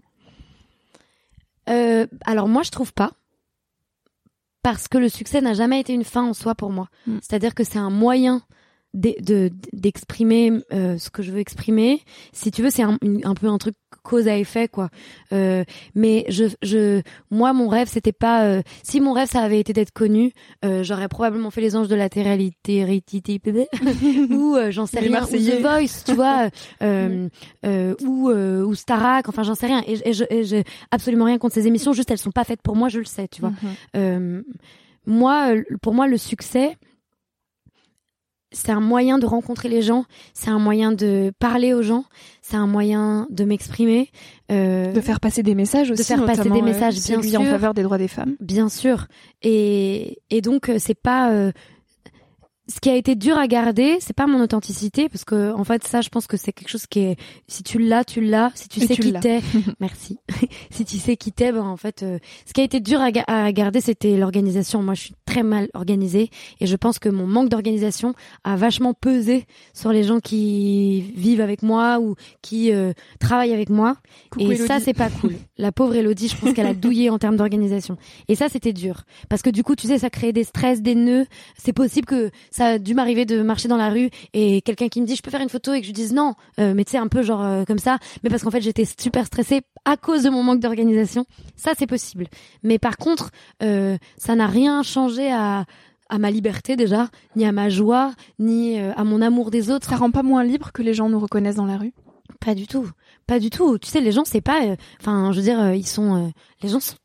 [1.69, 3.13] Euh, Alors moi, je trouve pas.
[4.63, 6.89] Parce que le succès n'a jamais été une fin en soi pour moi.
[7.07, 7.19] Mm.
[7.23, 8.43] C'est-à-dire que c'est un moyen
[8.93, 12.03] d'exprimer euh, ce que je veux exprimer.
[12.33, 13.77] Si tu veux, c'est un, un, peu un truc
[14.11, 14.91] cause à effet quoi.
[15.33, 18.45] Euh, mais je, je, moi mon rêve c'était pas.
[18.45, 20.33] Euh, si mon rêve ça avait été d'être connu,
[20.65, 22.53] euh, j'aurais probablement fait les anges de la télé
[24.31, 26.49] ou j'en sais rien, ou The Voice, tu vois,
[28.05, 29.83] ou ou Starac, enfin j'en sais rien.
[29.87, 32.89] Et, et j'ai absolument rien contre ces émissions, juste elles sont pas faites pour moi,
[32.89, 33.53] je le sais, tu vois.
[33.95, 34.43] Mm-hmm.
[35.07, 36.77] moi, pour moi le succès
[38.53, 42.05] c'est un moyen de rencontrer les gens, c'est un moyen de parler aux gens,
[42.51, 44.11] c'est un moyen de m'exprimer,
[44.51, 47.45] euh, de faire passer des messages aussi, de faire passer des messages bien sûr en
[47.45, 48.35] faveur des droits des femmes.
[48.41, 49.07] Bien sûr,
[49.43, 51.53] et et donc euh, c'est pas euh,
[52.71, 55.85] ce qui a été dur à garder, c'est pas mon authenticité parce que en fait
[55.87, 57.17] ça je pense que c'est quelque chose qui est
[57.49, 59.41] si tu l'as, tu l'as, si tu sais qui t'es,
[59.81, 60.19] merci.
[60.71, 63.53] si tu sais qui t'es, ben en fait euh, ce qui a été dur à,
[63.53, 64.83] garder c'était l'organisation.
[64.83, 66.31] Moi je suis très mal organisée
[66.61, 71.41] et je pense que mon manque d'organisation a vachement pesé sur les gens qui vivent
[71.41, 73.97] avec moi ou qui euh, travaillent avec moi.
[74.39, 75.35] Et ça c'est pas cool.
[75.59, 77.97] La pauvre Elodie, je pense qu'elle a douillé en termes d'organisation.
[78.29, 79.03] Et ça c'était dur.
[79.29, 81.27] Parce que du coup tu sais ça crée des stress, des nœuds,
[81.59, 85.01] c'est possible que ça a dû m'arriver de marcher dans la rue et quelqu'un qui
[85.01, 86.93] me dit je peux faire une photo et que je dise non, euh, mais tu
[86.93, 89.97] sais un peu genre euh, comme ça, mais parce qu'en fait j'étais super stressée à
[89.97, 91.25] cause de mon manque d'organisation.
[91.57, 92.27] Ça c'est possible.
[92.63, 93.31] Mais par contre,
[93.63, 95.65] euh, ça n'a rien changé à
[96.13, 99.89] à ma liberté déjà, ni à ma joie, ni à mon amour des autres.
[99.89, 101.93] Ça rend pas moins libre que les gens nous reconnaissent dans la rue?
[102.45, 102.91] Pas du tout.
[103.31, 103.79] Pas du tout.
[103.79, 104.65] Tu sais, les gens, c'est pas.
[104.65, 106.17] Euh, enfin, je veux dire, euh, ils sont.
[106.17, 106.29] Euh,
[106.63, 106.97] les gens sont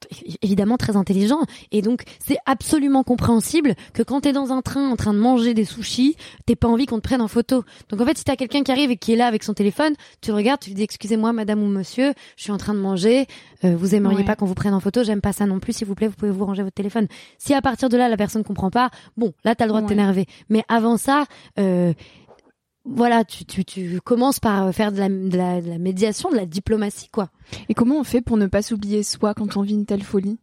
[0.42, 4.96] évidemment très intelligents, et donc c'est absolument compréhensible que quand t'es dans un train en
[4.96, 7.64] train de manger des sushis, t'es pas envie qu'on te prenne en photo.
[7.90, 9.94] Donc en fait, si t'as quelqu'un qui arrive et qui est là avec son téléphone,
[10.20, 12.80] tu le regardes, tu lui dis excusez-moi, madame ou monsieur, je suis en train de
[12.80, 13.28] manger.
[13.62, 15.74] vous aimeriez pas qu'on vous prenne en photo J'aime pas ça non plus.
[15.74, 17.08] S'il vous plaît, vous pouvez vous ranger votre téléphone.
[17.38, 19.88] Si à partir de là la personne comprend pas, bon, là t'as le droit de
[19.88, 20.26] t'énerver.
[20.50, 21.26] Mais avant ça.
[21.60, 21.94] Euh,
[22.86, 26.36] voilà, tu, tu, tu commences par faire de la, de, la, de la médiation, de
[26.36, 27.30] la diplomatie, quoi.
[27.67, 30.38] Et comment on fait pour ne pas s'oublier soi quand on vit une telle folie?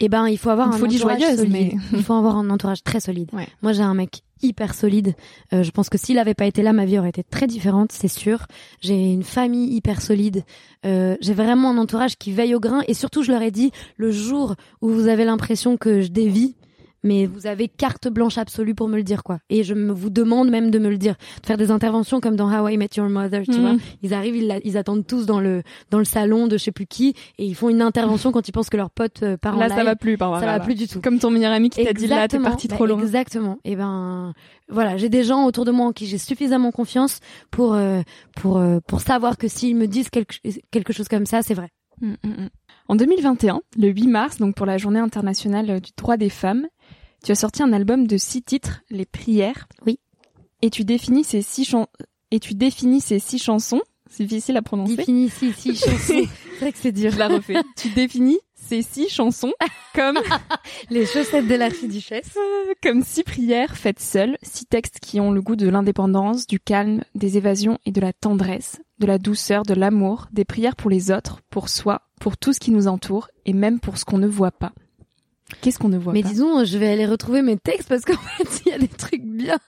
[0.00, 1.52] Eh ben, il faut avoir une un folie entourage joyeuse, solide.
[1.52, 3.30] mais il faut avoir un entourage très solide.
[3.62, 5.14] Moi, j'ai un mec hyper solide.
[5.52, 7.90] Euh, je pense que s'il avait pas été là, ma vie aurait été très différente,
[7.90, 8.46] c'est sûr.
[8.80, 10.44] J'ai une famille hyper solide.
[10.86, 12.82] Euh, j'ai vraiment un entourage qui veille au grain.
[12.86, 16.54] Et surtout, je leur ai dit, le jour où vous avez l'impression que je dévie,
[17.02, 19.38] mais vous avez carte blanche absolue pour me le dire quoi.
[19.50, 22.36] Et je me vous demande même de me le dire, de faire des interventions comme
[22.36, 23.74] dans How I Met Your Mother, tu vois.
[23.74, 23.80] Mm.
[24.02, 26.86] Ils arrivent, ils, ils, attendent tous dans le dans le salon de je sais plus
[26.86, 29.66] qui et ils font une intervention quand ils pensent que leur pote euh, part là,
[29.66, 31.00] en ça va plus, par ça va plus du tout.
[31.00, 33.00] Comme ton meilleur ami qui t'a dit là, t'es parti trop bah, loin.
[33.00, 33.58] Exactement.
[33.64, 34.32] Et ben
[34.68, 38.02] voilà, j'ai des gens autour de moi en qui j'ai suffisamment confiance pour euh,
[38.36, 40.36] pour euh, pour savoir que s'ils me disent quelque
[40.70, 41.70] quelque chose comme ça, c'est vrai.
[42.00, 42.48] Mm, mm,
[42.88, 46.66] en 2021, le 8 mars, donc pour la Journée internationale du droit des femmes,
[47.22, 49.68] tu as sorti un album de six titres, Les Prières.
[49.86, 50.00] Oui.
[50.62, 51.88] Et tu définis ces six chansons.
[52.30, 53.82] Et tu définis ces six chansons.
[54.08, 54.96] C'est difficile à prononcer.
[54.96, 55.98] Définis ces six chansons.
[55.98, 57.10] c'est vrai que c'est dur.
[57.10, 57.56] Je la refais.
[57.76, 59.52] tu définis ces six chansons
[59.94, 60.18] comme
[60.90, 62.36] les chaussettes de l'archiduchesse,
[62.82, 67.02] comme six prières faites seules, six textes qui ont le goût de l'indépendance, du calme,
[67.14, 71.10] des évasions et de la tendresse, de la douceur, de l'amour, des prières pour les
[71.10, 74.26] autres, pour soi, pour tout ce qui nous entoure et même pour ce qu'on ne
[74.26, 74.72] voit pas.
[75.60, 78.02] Qu'est-ce qu'on ne voit mais pas Mais disons, je vais aller retrouver mes textes parce
[78.02, 79.58] qu'en fait, il y a des trucs bien.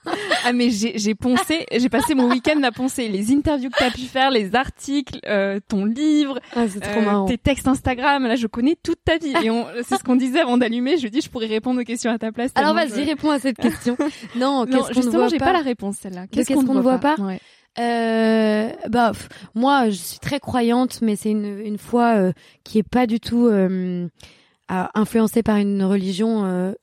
[0.45, 3.89] ah mais j'ai j'ai poncé, j'ai passé mon week-end à poncer les interviews que t'as
[3.91, 8.27] pu faire, les articles, euh, ton livre, ah, euh, tes textes Instagram.
[8.27, 9.49] Là, je connais toute ta vie et
[9.83, 10.97] c'est ce qu'on disait avant d'allumer.
[10.97, 12.51] Je lui dis, je pourrais répondre aux questions à ta place.
[12.55, 13.97] Alors vas-y, réponds à cette question.
[14.35, 16.27] non, qu'est-ce qu'on ne voit j'ai pas la réponse celle-là.
[16.27, 17.15] Qu'est-ce qu'on ne voit pas,
[17.79, 19.13] Euh, bah
[19.55, 22.33] moi je suis très croyante mais c'est une une foi euh,
[22.65, 24.09] qui est pas du tout euh,
[24.93, 26.73] influencé par une religion euh,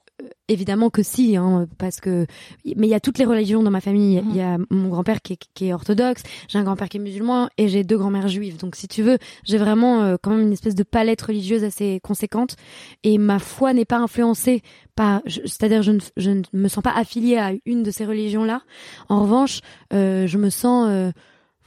[0.49, 2.27] Évidemment que si, hein, parce que
[2.65, 4.21] mais il y a toutes les religions dans ma famille.
[4.31, 7.01] Il y a mon grand-père qui est, qui est orthodoxe, j'ai un grand-père qui est
[7.01, 8.57] musulman et j'ai deux grand-mères juives.
[8.57, 12.01] Donc si tu veux, j'ai vraiment euh, quand même une espèce de palette religieuse assez
[12.03, 12.57] conséquente
[13.05, 14.63] et ma foi n'est pas influencée
[14.97, 18.63] par, c'est-à-dire je ne, je ne me sens pas affiliée à une de ces religions-là.
[19.09, 19.61] En revanche,
[19.93, 21.13] euh, je me sens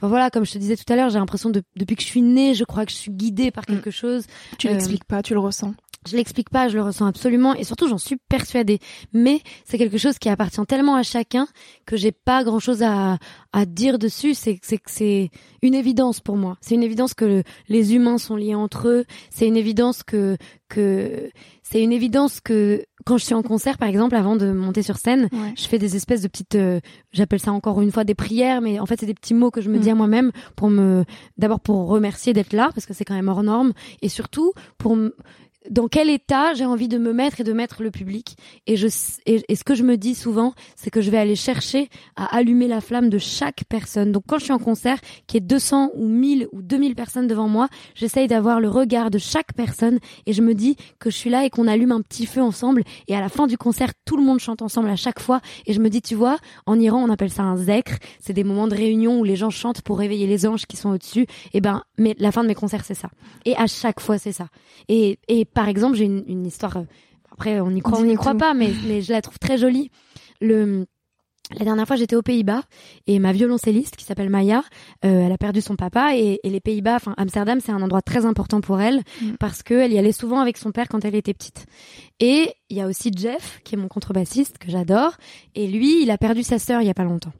[0.08, 2.22] voilà, comme je te disais tout à l'heure, j'ai l'impression de, depuis que je suis
[2.22, 3.92] née, je crois que je suis guidée par quelque mm.
[3.92, 4.26] chose.
[4.58, 5.74] Tu l'expliques pas, tu le ressens.
[6.06, 8.78] Je l'explique pas, je le ressens absolument et surtout j'en suis persuadée.
[9.12, 11.46] Mais c'est quelque chose qui appartient tellement à chacun
[11.86, 13.18] que j'ai pas grand chose à,
[13.52, 14.34] à dire dessus.
[14.34, 15.30] C'est c'est c'est
[15.62, 16.56] une évidence pour moi.
[16.60, 19.04] C'est une évidence que les humains sont liés entre eux.
[19.30, 20.36] C'est une évidence que
[20.68, 21.30] que
[21.62, 24.96] c'est une évidence que quand je suis en concert par exemple avant de monter sur
[24.96, 26.80] scène, je fais des espèces de petites euh,
[27.12, 29.60] j'appelle ça encore une fois des prières mais en fait c'est des petits mots que
[29.60, 29.92] je me dis mm.
[29.92, 31.04] à moi-même pour me
[31.36, 34.96] d'abord pour remercier d'être là parce que c'est quand même hors norme et surtout pour
[35.70, 38.36] dans quel état j'ai envie de me mettre et de mettre le public.
[38.66, 38.88] Et, je,
[39.26, 42.68] et, ce que je me dis souvent, c'est que je vais aller chercher à allumer
[42.68, 44.12] la flamme de chaque personne.
[44.12, 47.48] Donc quand je suis en concert, qui est 200 ou 1000 ou 2000 personnes devant
[47.48, 51.30] moi, j'essaye d'avoir le regard de chaque personne et je me dis que je suis
[51.30, 52.82] là et qu'on allume un petit feu ensemble.
[53.08, 55.40] Et à la fin du concert, tout le monde chante ensemble à chaque fois.
[55.66, 57.98] Et je me dis, tu vois, en Iran, on appelle ça un zekr.
[58.20, 60.90] C'est des moments de réunion où les gens chantent pour réveiller les anges qui sont
[60.90, 61.26] au-dessus.
[61.52, 63.10] Et ben, mais la fin de mes concerts, c'est ça.
[63.44, 64.48] Et à chaque fois, c'est ça.
[64.88, 66.76] Et, et par exemple, j'ai une, histoire.
[66.76, 66.84] Euh,
[67.30, 69.90] après, on n'y croit, on n'y croit pas, mais, mais je la trouve très jolie.
[70.40, 70.86] Le
[71.58, 72.62] la dernière fois, j'étais aux Pays-Bas
[73.06, 74.62] et ma violoncelliste, qui s'appelle Maya,
[75.04, 78.26] euh, elle a perdu son papa et, les Pays-Bas, enfin Amsterdam, c'est un endroit très
[78.26, 79.32] important pour elle mm.
[79.38, 81.66] parce qu'elle y allait souvent avec son père quand elle était petite.
[82.20, 85.16] Et il y a aussi Jeff, qui est mon contrebassiste que j'adore,
[85.54, 87.32] et lui, il a perdu sa sœur il y a pas longtemps.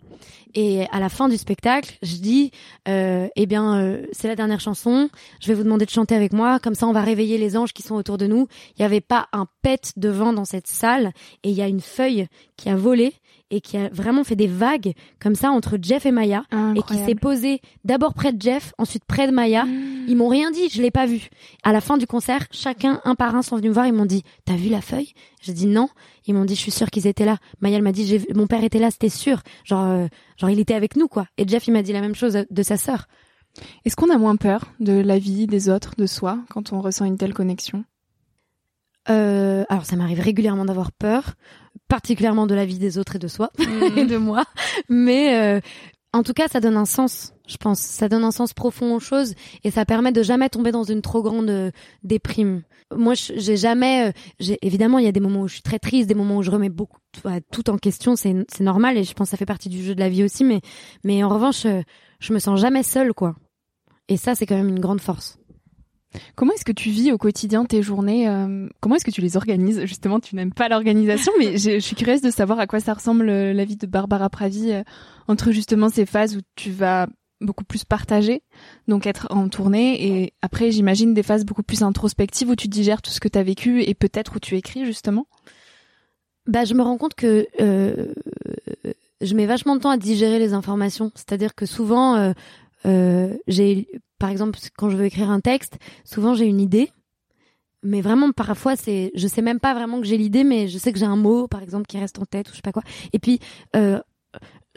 [0.55, 2.51] Et à la fin du spectacle, je dis,
[2.89, 5.09] euh, eh bien, euh, c'est la dernière chanson.
[5.41, 6.59] Je vais vous demander de chanter avec moi.
[6.59, 8.49] Comme ça, on va réveiller les anges qui sont autour de nous.
[8.71, 11.13] Il n'y avait pas un pet de vent dans cette salle.
[11.43, 13.15] Et il y a une feuille qui a volé
[13.53, 16.97] et qui a vraiment fait des vagues comme ça entre Jeff et Maya et qui
[16.97, 19.65] s'est posé d'abord près de Jeff, ensuite près de Maya.
[19.65, 20.07] Mmh.
[20.09, 21.29] Ils m'ont rien dit, je l'ai pas vu.
[21.63, 24.07] À la fin du concert, chacun un par un sont venus me voir, ils m'ont
[24.07, 25.13] dit "T'as vu la feuille?
[25.43, 25.89] J'ai dit "Non."
[26.27, 28.79] Ils m'ont dit "Je suis sûre qu'ils étaient là." Maya m'a dit "Mon père était
[28.79, 30.07] là, c'était sûr." Genre euh,
[30.39, 31.27] genre il était avec nous quoi.
[31.37, 33.07] Et Jeff il m'a dit la même chose de sa sœur.
[33.85, 37.05] Est-ce qu'on a moins peur de la vie des autres, de soi, quand on ressent
[37.05, 37.85] une telle connexion?
[39.11, 41.35] Euh, alors ça m'arrive régulièrement d'avoir peur,
[41.89, 43.83] particulièrement de la vie des autres et de soi mmh.
[43.99, 44.45] et de moi,
[44.89, 45.61] mais euh,
[46.13, 49.01] en tout cas ça donne un sens, je pense, ça donne un sens profond aux
[49.01, 51.71] choses et ça permet de jamais tomber dans une trop grande euh,
[52.03, 52.63] déprime.
[52.95, 55.79] Moi j'ai jamais, euh, j'ai évidemment il y a des moments où je suis très
[55.79, 56.99] triste, des moments où je remets beaucoup
[57.51, 59.95] tout en question, c'est c'est normal et je pense que ça fait partie du jeu
[59.95, 60.61] de la vie aussi, mais
[61.05, 61.67] mais en revanche
[62.21, 63.35] je me sens jamais seule quoi.
[64.09, 65.39] Et ça c'est quand même une grande force.
[66.35, 69.37] Comment est-ce que tu vis au quotidien tes journées euh, Comment est-ce que tu les
[69.37, 69.85] organises?
[69.85, 73.29] Justement, tu n'aimes pas l'organisation, mais je, suis curieuse de savoir à quoi ça ressemble
[73.29, 74.83] euh, la vie de Barbara Pravi euh,
[75.29, 77.07] entre justement ces phases où tu vas
[77.41, 78.43] beaucoup plus partager,
[78.87, 83.03] donc être en tournée, et après, j'imagine des phases beaucoup plus introspectives où tu digères
[83.03, 85.27] tout ce que tu as vécu et peut-être où tu écris justement?
[86.47, 91.11] Bah, je me rends compte que je mets vachement de temps à digérer les informations,
[91.17, 92.33] c'est-à-dire que souvent
[92.85, 96.93] j'ai par exemple, quand je veux écrire un texte, souvent j'ai une idée,
[97.83, 100.93] mais vraiment parfois c'est, je sais même pas vraiment que j'ai l'idée, mais je sais
[100.93, 102.85] que j'ai un mot, par exemple, qui reste en tête ou je sais pas quoi.
[103.13, 103.41] Et puis
[103.75, 104.01] euh,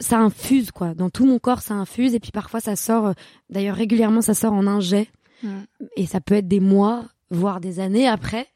[0.00, 3.06] ça infuse quoi, dans tout mon corps ça infuse, et puis parfois ça sort.
[3.06, 3.12] Euh,
[3.50, 5.08] d'ailleurs régulièrement ça sort en un jet,
[5.96, 8.48] et ça peut être des mois, voire des années après.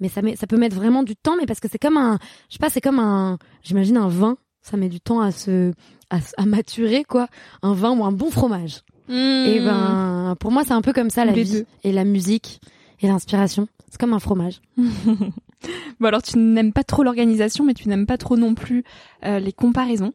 [0.00, 2.18] Mais ça, met, ça peut mettre vraiment du temps, mais parce que c'est comme un,
[2.48, 5.72] je sais pas, c'est comme un, j'imagine un vin, ça met du temps à se,
[6.08, 7.26] à, à maturer quoi,
[7.62, 8.82] un vin ou un bon fromage.
[9.08, 9.64] Et hmm.
[9.64, 12.60] ben, pour moi, c'est un peu comme ça la vie et la musique
[13.00, 13.68] et l'inspiration.
[13.90, 14.60] C'est comme un fromage.
[14.76, 18.84] bon alors, tu n'aimes pas trop l'organisation, mais tu n'aimes pas trop non plus
[19.24, 20.12] euh, les comparaisons.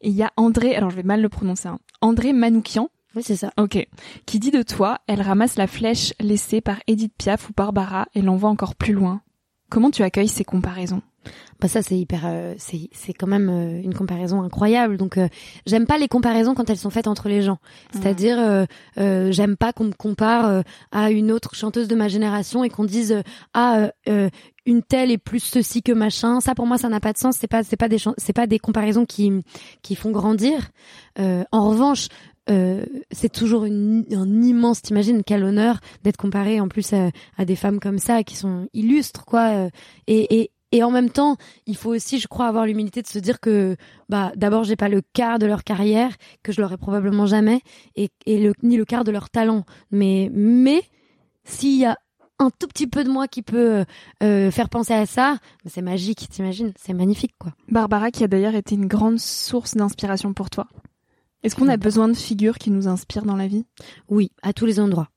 [0.00, 2.90] Et il y a André, alors je vais mal le prononcer, hein, André Manoukian.
[3.16, 3.50] Oui, c'est ça.
[3.56, 3.84] Ok.
[4.26, 8.20] Qui dit de toi, elle ramasse la flèche laissée par Edith Piaf ou Barbara et
[8.20, 9.22] l'envoie encore plus loin.
[9.70, 11.02] Comment tu accueilles ces comparaisons?
[11.60, 14.96] Bah ça c'est hyper euh, c'est c'est quand même euh, une comparaison incroyable.
[14.96, 15.28] Donc euh,
[15.66, 17.58] j'aime pas les comparaisons quand elles sont faites entre les gens.
[17.92, 20.62] C'est-à-dire j'aime pas qu'on me compare
[20.92, 23.22] à une autre chanteuse de ma génération et qu'on dise
[23.54, 23.90] ah
[24.66, 26.40] une telle est plus ceci que machin.
[26.40, 27.36] Ça pour moi ça n'a pas de sens.
[27.38, 29.32] C'est pas c'est pas des c'est pas des comparaisons qui
[29.82, 30.70] qui font grandir.
[31.18, 32.08] En revanche
[33.10, 37.56] c'est toujours une, un immense, t'imagines quel honneur d'être comparé en plus à, à, des
[37.56, 39.68] femmes comme ça qui sont illustres quoi.
[40.06, 43.18] et, et, et en même temps, il faut aussi, je crois, avoir l'humilité de se
[43.18, 43.76] dire que,
[44.08, 47.60] bah, d'abord, j'ai pas le quart de leur carrière, que je l'aurai probablement jamais,
[47.96, 49.64] et, et le, ni le quart de leur talent.
[49.90, 50.82] Mais, mais,
[51.44, 51.96] s'il y a
[52.38, 53.84] un tout petit peu de moi qui peut
[54.22, 57.52] euh, faire penser à ça, c'est magique, t'imagines C'est magnifique, quoi.
[57.68, 60.68] Barbara, qui a d'ailleurs été une grande source d'inspiration pour toi.
[61.42, 63.64] Est-ce qu'on a besoin de figures qui nous inspirent dans la vie?
[64.08, 65.08] Oui, à tous les endroits.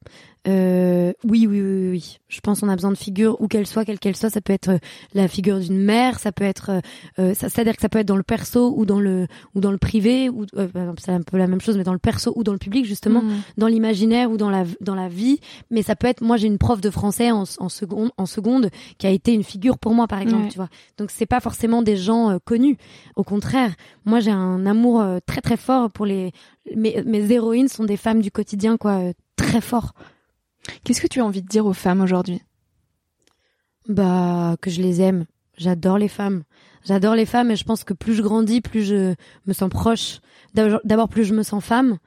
[0.47, 2.17] Euh, oui, oui, oui, oui.
[2.29, 4.31] Je pense qu'on a besoin de figures où qu'elles soient, quelle qu'elle soit.
[4.31, 4.77] Ça peut être euh,
[5.13, 6.81] la figure d'une mère, ça peut être, euh,
[7.19, 9.77] euh c'est-à-dire que ça peut être dans le perso ou dans le ou dans le
[9.77, 12.53] privé ou euh, c'est un peu la même chose, mais dans le perso ou dans
[12.53, 13.41] le public justement, mm.
[13.57, 15.39] dans l'imaginaire ou dans la dans la vie.
[15.69, 18.69] Mais ça peut être, moi j'ai une prof de français en, en seconde en seconde
[18.97, 20.69] qui a été une figure pour moi par exemple, tu vois.
[20.97, 22.77] Donc c'est pas forcément des gens connus.
[23.15, 23.75] Au contraire,
[24.05, 26.31] moi j'ai un amour très très fort pour les
[26.75, 29.01] mes, mes héroïnes sont des femmes du quotidien quoi,
[29.35, 29.93] très fort.
[30.83, 32.41] Qu'est-ce que tu as envie de dire aux femmes aujourd'hui?
[33.87, 35.25] Bah que je les aime.
[35.57, 36.43] J'adore les femmes.
[36.85, 40.19] J'adore les femmes et je pense que plus je grandis, plus je me sens proche.
[40.53, 41.97] D'abord plus je me sens femme.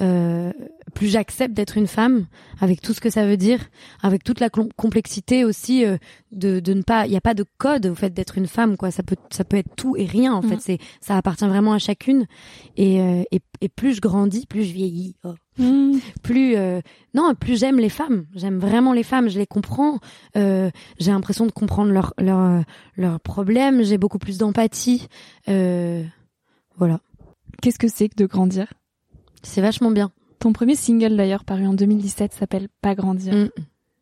[0.00, 0.52] Euh,
[0.94, 2.26] plus j'accepte d'être une femme,
[2.60, 3.60] avec tout ce que ça veut dire,
[4.02, 5.96] avec toute la complexité aussi euh,
[6.32, 8.76] de, de ne pas, il n'y a pas de code au fait d'être une femme,
[8.76, 8.90] quoi.
[8.90, 10.56] Ça peut, ça peut être tout et rien en fait.
[10.56, 10.60] Mm.
[10.60, 12.26] C'est, ça appartient vraiment à chacune.
[12.76, 15.16] Et, euh, et, et, plus je grandis, plus je vieillis.
[15.24, 15.34] Oh.
[15.58, 15.98] Mm.
[16.22, 16.80] Plus, euh,
[17.14, 18.26] non, plus j'aime les femmes.
[18.34, 19.28] J'aime vraiment les femmes.
[19.28, 19.98] Je les comprends.
[20.34, 22.64] j'ai l'impression de comprendre leurs leurs
[22.96, 23.82] leurs problèmes.
[23.82, 25.08] J'ai beaucoup plus d'empathie.
[25.46, 27.00] voilà.
[27.60, 28.66] Qu'est-ce que c'est que de grandir?
[29.42, 30.12] C'est vachement bien.
[30.38, 33.34] Ton premier single d'ailleurs paru en 2017 s'appelle Pas grandir.
[33.34, 33.48] Mm.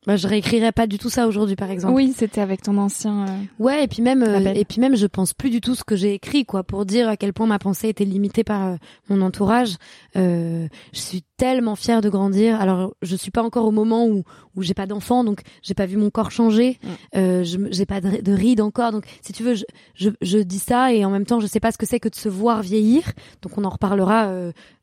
[0.07, 1.93] Bah, je réécrirais pas du tout ça aujourd'hui, par exemple.
[1.93, 3.27] Oui, c'était avec ton ancien.
[3.29, 5.85] Euh, ouais, et puis même, euh, et puis même, je pense plus du tout ce
[5.85, 8.77] que j'ai écrit, quoi, pour dire à quel point ma pensée était limitée par euh,
[9.11, 9.77] mon entourage.
[10.15, 12.61] je suis tellement fière de grandir.
[12.61, 14.25] Alors, je suis pas encore au moment où
[14.57, 16.79] où j'ai pas d'enfant, donc j'ai pas vu mon corps changer.
[17.15, 17.19] Mm.
[17.45, 20.59] je j'ai pas de, de rides encore, donc si tu veux, je, je, je dis
[20.59, 22.61] ça et en même temps, je sais pas ce que c'est que de se voir
[22.61, 23.05] vieillir.
[23.43, 24.31] Donc, on en reparlera.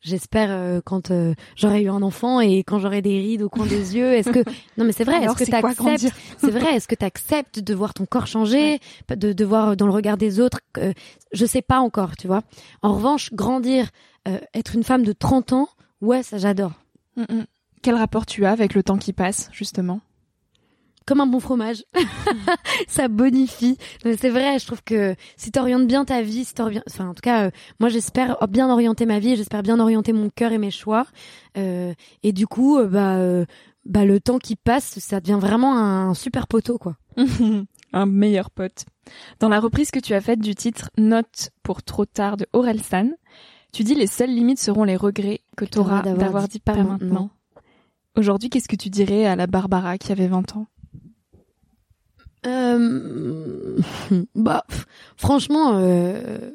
[0.01, 1.11] J'espère quand
[1.55, 4.13] j'aurai eu un enfant et quand j'aurai des rides au coin des yeux.
[4.13, 4.39] Est-ce que
[4.77, 5.23] non, mais c'est vrai.
[5.23, 6.75] Est-ce que tu acceptes C'est vrai.
[6.75, 10.17] Est-ce que tu acceptes de voir ton corps changer, de, de voir dans le regard
[10.17, 10.93] des autres euh,
[11.31, 12.41] Je sais pas encore, tu vois.
[12.81, 13.89] En revanche, grandir,
[14.27, 15.69] euh, être une femme de 30 ans,
[16.01, 16.73] ouais, ça j'adore.
[17.15, 17.45] Mm, mm.
[17.81, 20.01] Quel rapport tu as avec le temps qui passe, justement?
[21.05, 21.85] Comme un bon fromage.
[22.87, 23.77] ça bonifie.
[24.03, 27.45] C'est vrai, je trouve que si t'orientes bien ta vie, si enfin en tout cas,
[27.45, 31.07] euh, moi j'espère bien orienter ma vie, j'espère bien orienter mon cœur et mes choix.
[31.57, 33.45] Euh, et du coup, euh, bah,
[33.85, 36.97] bah le temps qui passe, ça devient vraiment un super poteau, quoi.
[37.93, 38.85] un meilleur pote.
[39.39, 43.11] Dans la reprise que tu as faite du titre Note pour trop tard de Orelsan,
[43.71, 47.29] tu dis les seules limites seront les regrets que tu auras d'avoir dit, pas maintenant.
[48.15, 50.67] Aujourd'hui, qu'est-ce que tu dirais à la Barbara qui avait 20 ans?
[52.45, 53.77] Euh...
[54.35, 54.63] Bah,
[55.17, 56.51] franchement, euh...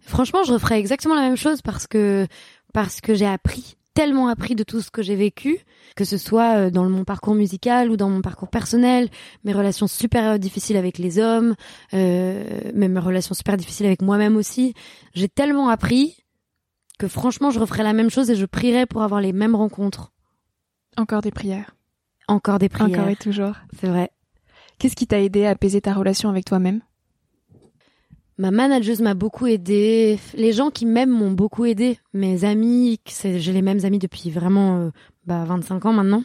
[0.00, 2.26] franchement, je referais exactement la même chose parce que
[2.72, 5.58] parce que j'ai appris tellement appris de tout ce que j'ai vécu,
[5.96, 9.08] que ce soit euh, dans mon parcours musical ou dans mon parcours personnel,
[9.42, 11.56] mes relations super difficiles avec les hommes,
[11.94, 14.74] euh, même mes relations super difficiles avec moi-même aussi.
[15.14, 16.14] J'ai tellement appris
[16.98, 20.12] que franchement, je referais la même chose et je prierais pour avoir les mêmes rencontres.
[20.96, 21.74] Encore des prières.
[22.26, 22.98] Encore des prières.
[22.98, 23.54] Encore et toujours.
[23.78, 24.10] C'est vrai.
[24.78, 26.80] Qu'est-ce qui t'a aidé à apaiser ta relation avec toi-même?
[28.36, 30.18] Ma manageuse m'a beaucoup aidé.
[30.34, 31.98] Les gens qui m'aiment m'ont beaucoup aidé.
[32.14, 34.90] Mes amis, j'ai les mêmes amis depuis vraiment euh,
[35.26, 36.22] bah, 25 ans maintenant.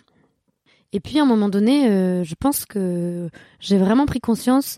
[0.91, 4.77] Et puis à un moment donné, euh, je pense que j'ai vraiment pris conscience.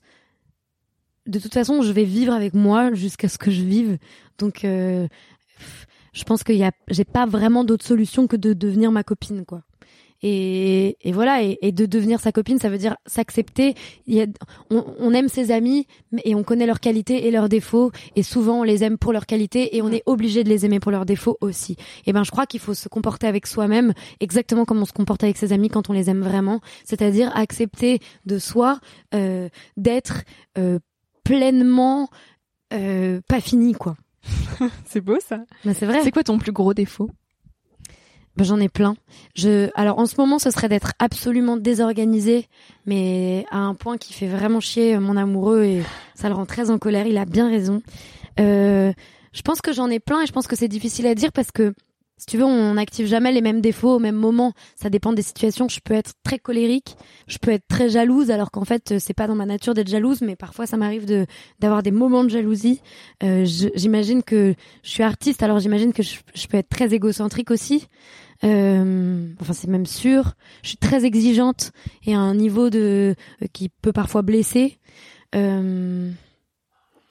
[1.26, 3.98] De toute façon, je vais vivre avec moi jusqu'à ce que je vive.
[4.38, 5.08] Donc, euh,
[6.16, 9.46] je pense qu'il y a, j'ai pas vraiment d'autre solution que de devenir ma copine,
[9.46, 9.62] quoi.
[10.24, 13.76] Et, et voilà, et, et, de devenir sa copine, ça veut dire s'accepter.
[14.72, 15.88] On, on, aime ses amis
[16.24, 19.26] et on connaît leurs qualités et leurs défauts, et souvent on les aime pour leurs
[19.26, 21.76] qualités et on est obligé de les aimer pour leurs défauts aussi.
[22.08, 25.24] Et ben, je crois qu'il faut se comporter avec soi-même exactement comme on se comporte
[25.24, 28.80] avec ses amis quand on les aime vraiment, c'est-à-dire accepter de soi
[29.14, 30.24] euh, d'être
[30.58, 30.80] euh,
[31.24, 32.10] pleinement
[32.74, 33.96] euh, pas fini, quoi.
[34.86, 35.40] c'est beau ça.
[35.64, 36.02] Ben, c'est vrai.
[36.04, 37.10] C'est quoi ton plus gros défaut?
[38.36, 38.96] Ben, J'en ai plein.
[39.36, 42.48] Je, alors en ce moment, ce serait d'être absolument désorganisé,
[42.86, 45.84] mais à un point qui fait vraiment chier mon amoureux et
[46.16, 47.08] ça le rend très en colère.
[47.08, 47.82] Il a bien raison.
[48.40, 48.92] Euh,
[49.32, 51.52] je pense que j'en ai plein et je pense que c'est difficile à dire parce
[51.52, 51.74] que
[52.18, 54.54] si tu veux, on n'active jamais les mêmes défauts au même moment.
[54.76, 55.68] Ça dépend des situations.
[55.68, 56.96] Je peux être très colérique,
[57.28, 60.22] je peux être très jalouse, alors qu'en fait, c'est pas dans ma nature d'être jalouse,
[60.22, 61.26] mais parfois ça m'arrive de
[61.60, 62.82] d'avoir des moments de jalousie.
[63.24, 67.52] Euh, j'imagine que je suis artiste, alors j'imagine que je, je, peux être très égocentrique
[67.52, 67.88] aussi.
[68.44, 70.34] Euh, enfin, c'est même sûr.
[70.62, 71.72] Je suis très exigeante
[72.06, 74.80] et à un niveau de euh, qui peut parfois blesser.
[75.36, 76.12] Euh,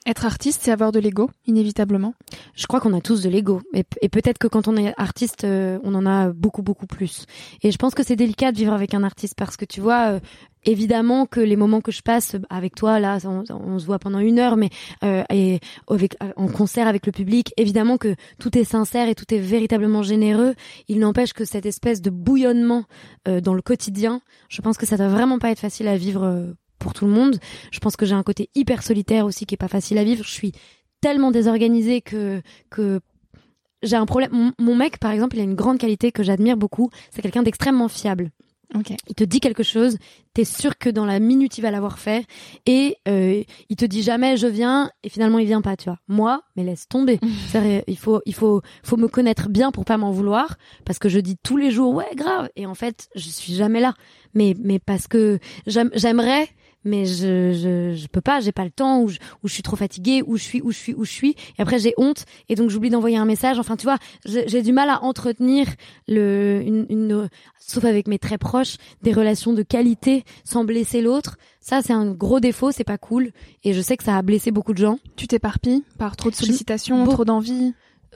[0.07, 2.13] Être artiste, c'est avoir de l'ego, inévitablement.
[2.53, 3.61] Je crois qu'on a tous de l'ego.
[3.73, 7.25] Et, peut-être que quand on est artiste, euh, on en a beaucoup, beaucoup plus.
[7.63, 10.11] Et je pense que c'est délicat de vivre avec un artiste parce que tu vois,
[10.11, 10.19] euh,
[10.63, 14.37] évidemment que les moments que je passe avec toi, là, on, se voit pendant une
[14.37, 14.69] heure, mais
[15.03, 15.59] euh, et
[15.89, 20.03] avec, en concert avec le public, évidemment que tout est sincère et tout est véritablement
[20.03, 20.53] généreux.
[20.87, 22.83] Il n'empêche que cette espèce de bouillonnement
[23.25, 26.53] dans le quotidien, je pense que ça doit vraiment pas être facile à vivre
[26.85, 27.39] pour tout le monde.
[27.71, 30.23] Je pense que j'ai un côté hyper solitaire aussi qui est pas facile à vivre.
[30.23, 30.51] Je suis
[31.01, 32.99] tellement désorganisée que que
[33.81, 34.53] j'ai un problème.
[34.59, 36.91] Mon, mec, par exemple, il a une grande qualité que j'admire beaucoup.
[37.09, 38.29] C'est quelqu'un d'extrêmement fiable.
[38.73, 38.97] Okay.
[39.07, 39.97] Il te dit quelque chose,
[40.33, 42.25] t'es sûr que dans la minute il va l'avoir fait,
[42.65, 45.99] et euh, il te dit jamais je viens, et finalement il vient pas, tu vois.
[46.07, 47.19] Moi, mais laisse tomber.
[47.87, 51.19] il faut, il faut, faut me connaître bien pour pas m'en vouloir, parce que je
[51.19, 53.93] dis tous les jours ouais grave, et en fait je suis jamais là.
[54.33, 56.49] Mais, mais parce que j'aimerais
[56.85, 59.63] mais je, je, je peux pas, j'ai pas le temps, ou je, ou je suis
[59.63, 61.35] trop fatiguée, ou je suis, où je suis, où je suis.
[61.57, 63.59] Et après, j'ai honte, et donc j'oublie d'envoyer un message.
[63.59, 65.67] Enfin, tu vois, j'ai du mal à entretenir
[66.07, 67.29] le, une, une,
[67.59, 71.37] sauf avec mes très proches, des relations de qualité sans blesser l'autre.
[71.59, 73.31] Ça, c'est un gros défaut, c'est pas cool.
[73.63, 74.99] Et je sais que ça a blessé beaucoup de gens.
[75.15, 77.73] Tu t'éparpilles par trop de sollicitations, trop d'envie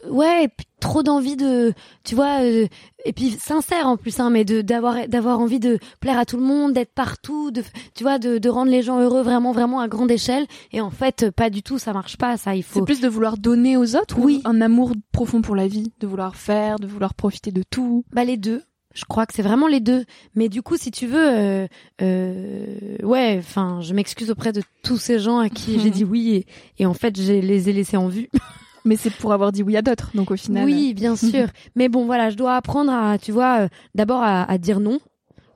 [0.08, 1.74] ouais, et puis trop d'envie de,
[2.04, 2.68] tu vois, euh,
[3.06, 6.38] et puis sincère en plus, hein, mais de d'avoir d'avoir envie de plaire à tout
[6.38, 7.64] le monde, d'être partout, de,
[7.96, 10.46] tu vois, de, de rendre les gens heureux vraiment vraiment à grande échelle.
[10.72, 12.56] Et en fait, pas du tout, ça marche pas, ça.
[12.56, 12.80] Il faut.
[12.80, 16.08] C'est plus de vouloir donner aux autres, oui, un amour profond pour la vie, de
[16.08, 18.06] vouloir faire, de vouloir profiter de tout?
[18.12, 18.64] Bah les deux.
[18.96, 20.04] Je crois que c'est vraiment les deux.
[20.34, 21.68] Mais du coup, si tu veux, euh,
[22.02, 26.32] euh, ouais, enfin, je m'excuse auprès de tous ces gens à qui j'ai dit oui
[26.32, 26.46] et,
[26.84, 28.30] et en fait, je les ai laissés en vue.
[28.90, 30.66] Mais c'est pour avoir dit oui à d'autres, donc au final.
[30.66, 31.46] Oui, bien sûr.
[31.76, 35.00] Mais bon, voilà, je dois apprendre à, tu vois, euh, d'abord à, dire non.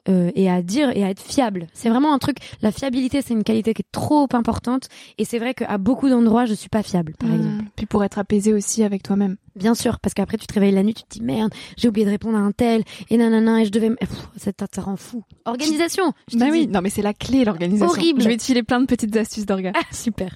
[0.10, 1.68] Euh, et à dire et à être fiable.
[1.74, 2.36] C'est vraiment un truc.
[2.62, 4.90] La fiabilité, c'est une qualité qui est trop importante.
[5.18, 7.36] Et c'est vrai qu'à beaucoup d'endroits, je suis pas fiable, par mmh.
[7.36, 7.64] exemple.
[7.78, 9.38] Puis pour être apaisé aussi avec toi-même.
[9.56, 12.06] Bien sûr, parce qu'après tu te réveilles la nuit, tu te dis merde, j'ai oublié
[12.06, 13.92] de répondre à un tel et nanana et je devais.
[14.36, 15.24] ça, ça rend fou.
[15.46, 16.12] Organisation.
[16.34, 16.68] bah oui.
[16.68, 17.88] Non mais c'est la clé l'organisation.
[17.88, 18.22] Horrible.
[18.22, 19.72] Je vais te filer plein de petites astuces d'orga.
[19.76, 20.36] Ah, super.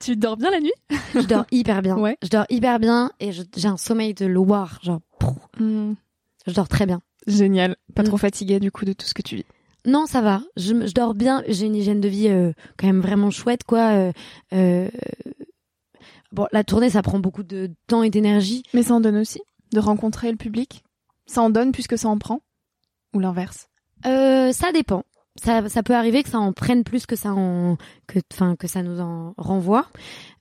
[0.00, 0.72] Tu dors bien la nuit?
[1.14, 1.98] Je dors hyper bien.
[1.98, 2.16] Ouais.
[2.22, 5.00] Je dors hyper bien et j'ai un sommeil de loire, genre.
[5.58, 5.92] Hmm.
[6.46, 7.00] Je dors très bien.
[7.26, 7.76] Génial.
[7.94, 8.20] Pas trop hmm.
[8.20, 9.44] fatiguée du coup de tout ce que tu vis.
[9.84, 10.42] Non, ça va.
[10.56, 11.42] Je, dors bien.
[11.48, 13.92] J'ai une hygiène de vie euh, quand même vraiment chouette, quoi.
[13.92, 14.12] Euh,
[14.52, 14.88] euh,
[16.30, 18.62] bon, la tournée, ça prend beaucoup de temps et d'énergie.
[18.74, 19.40] Mais ça en donne aussi
[19.72, 20.84] de rencontrer le public.
[21.26, 22.42] Ça en donne puisque ça en prend?
[23.14, 23.68] Ou l'inverse?
[24.04, 25.04] ça dépend
[25.40, 27.76] ça, ça peut arriver que ça en prenne plus que ça en
[28.12, 29.86] que enfin que ça nous en renvoie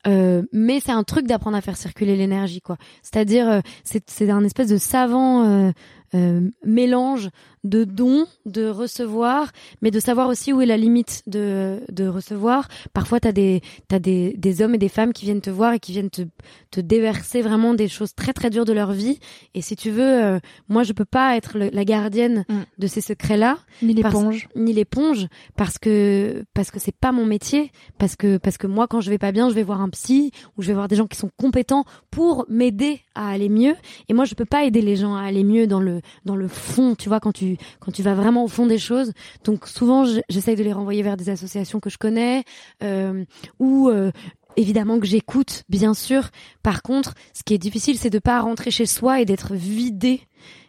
[0.07, 4.43] euh, mais c'est un truc d'apprendre à faire circuler l'énergie quoi c'est-à-dire euh, c'est un
[4.43, 5.71] espèce de savant
[6.13, 7.29] euh, mélange
[7.63, 9.51] de dons, de recevoir,
[9.81, 12.67] mais de savoir aussi où est la limite de, de recevoir.
[12.91, 13.61] Parfois, tu as, des,
[13.91, 16.23] as des, des hommes et des femmes qui viennent te voir et qui viennent te,
[16.71, 19.19] te déverser vraiment des choses très très dures de leur vie.
[19.53, 22.61] Et si tu veux, moi, je peux pas être la gardienne mm.
[22.79, 23.59] de ces secrets-là.
[23.81, 24.49] Ni l'éponge.
[24.55, 27.60] Ni l'éponge, parce que parce que c'est pas mon métier.
[27.97, 30.31] Parce que parce que moi, quand je vais pas bien, je vais voir un psy
[30.57, 33.75] ou je vais voir des gens qui sont compétents pour m'aider à aller mieux.
[34.09, 36.47] Et moi, je peux pas aider les gens à aller mieux dans le dans le
[36.47, 36.95] fond.
[36.95, 39.13] Tu vois, quand tu quand tu vas vraiment au fond des choses.
[39.43, 42.43] Donc souvent, j'essaye de les renvoyer vers des associations que je connais
[42.83, 43.23] euh,
[43.59, 44.11] ou euh,
[44.55, 46.29] évidemment que j'écoute, bien sûr.
[46.63, 50.21] Par contre, ce qui est difficile, c'est de pas rentrer chez soi et d'être vidé.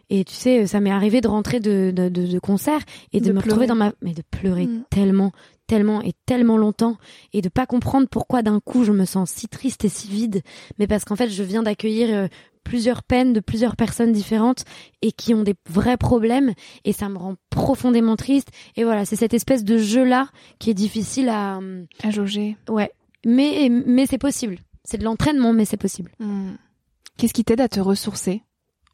[0.09, 2.81] Et tu sais, ça m'est arrivé de rentrer de, de, de, concert
[3.13, 3.93] et de, me retrouver dans ma...
[4.01, 4.83] Mais de pleurer mm.
[4.89, 5.31] tellement,
[5.73, 6.97] tellement et tellement longtemps
[7.33, 10.43] et de pas comprendre pourquoi d'un coup je me sens si triste et si vide.
[10.77, 12.27] Mais parce qu'en fait, je viens d'accueillir euh,
[12.63, 14.65] plusieurs peines de plusieurs personnes différentes
[15.01, 16.53] et qui ont des vrais problèmes
[16.85, 18.49] et ça me rend profondément triste.
[18.75, 21.59] Et voilà c'est cette espèce de jeu là qui est difficile à
[22.03, 22.55] à jauger.
[22.69, 22.91] Ouais.
[23.25, 24.59] Mais mais c'est possible.
[24.83, 26.11] C'est de l'entraînement mais c'est possible.
[26.19, 26.51] Hmm.
[27.17, 28.43] qu'est-ce qui t'aide à te ressourcer?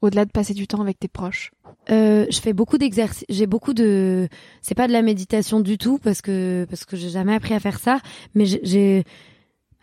[0.02, 1.52] Au-delà de passer du temps avec tes proches?
[1.90, 3.26] Euh, je fais beaucoup d'exercices.
[3.30, 4.28] J'ai beaucoup de.
[4.62, 7.60] C'est pas de la méditation du tout parce que parce que j'ai jamais appris à
[7.60, 8.00] faire ça.
[8.36, 9.04] Mais j'ai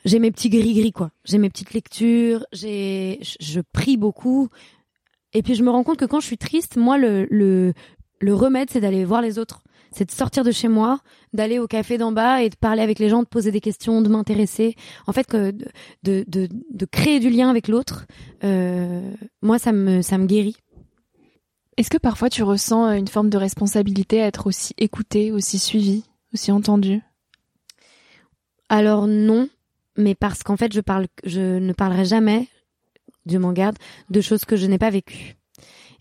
[0.07, 1.11] j'ai mes petits gris-gris, quoi.
[1.25, 4.49] J'ai mes petites lectures, j'ai, je prie beaucoup.
[5.33, 7.73] Et puis je me rends compte que quand je suis triste, moi, le, le,
[8.21, 9.63] le remède, c'est d'aller voir les autres.
[9.97, 11.01] C'est de sortir de chez moi,
[11.33, 14.03] d'aller au café d'en bas et de parler avec les gens, de poser des questions,
[14.03, 14.75] de m'intéresser.
[15.07, 15.53] En fait, que
[16.03, 18.05] de, de, de, créer du lien avec l'autre,
[18.45, 20.59] euh, moi, ça me, ça me guérit.
[21.79, 26.05] Est-ce que parfois tu ressens une forme de responsabilité à être aussi écouté, aussi suivi,
[26.35, 27.01] aussi entendu?
[28.69, 29.49] Alors non,
[29.97, 32.49] mais parce qu'en fait, je parle, je ne parlerai jamais,
[33.25, 33.79] Dieu m'en garde,
[34.11, 35.37] de choses que je n'ai pas vécues.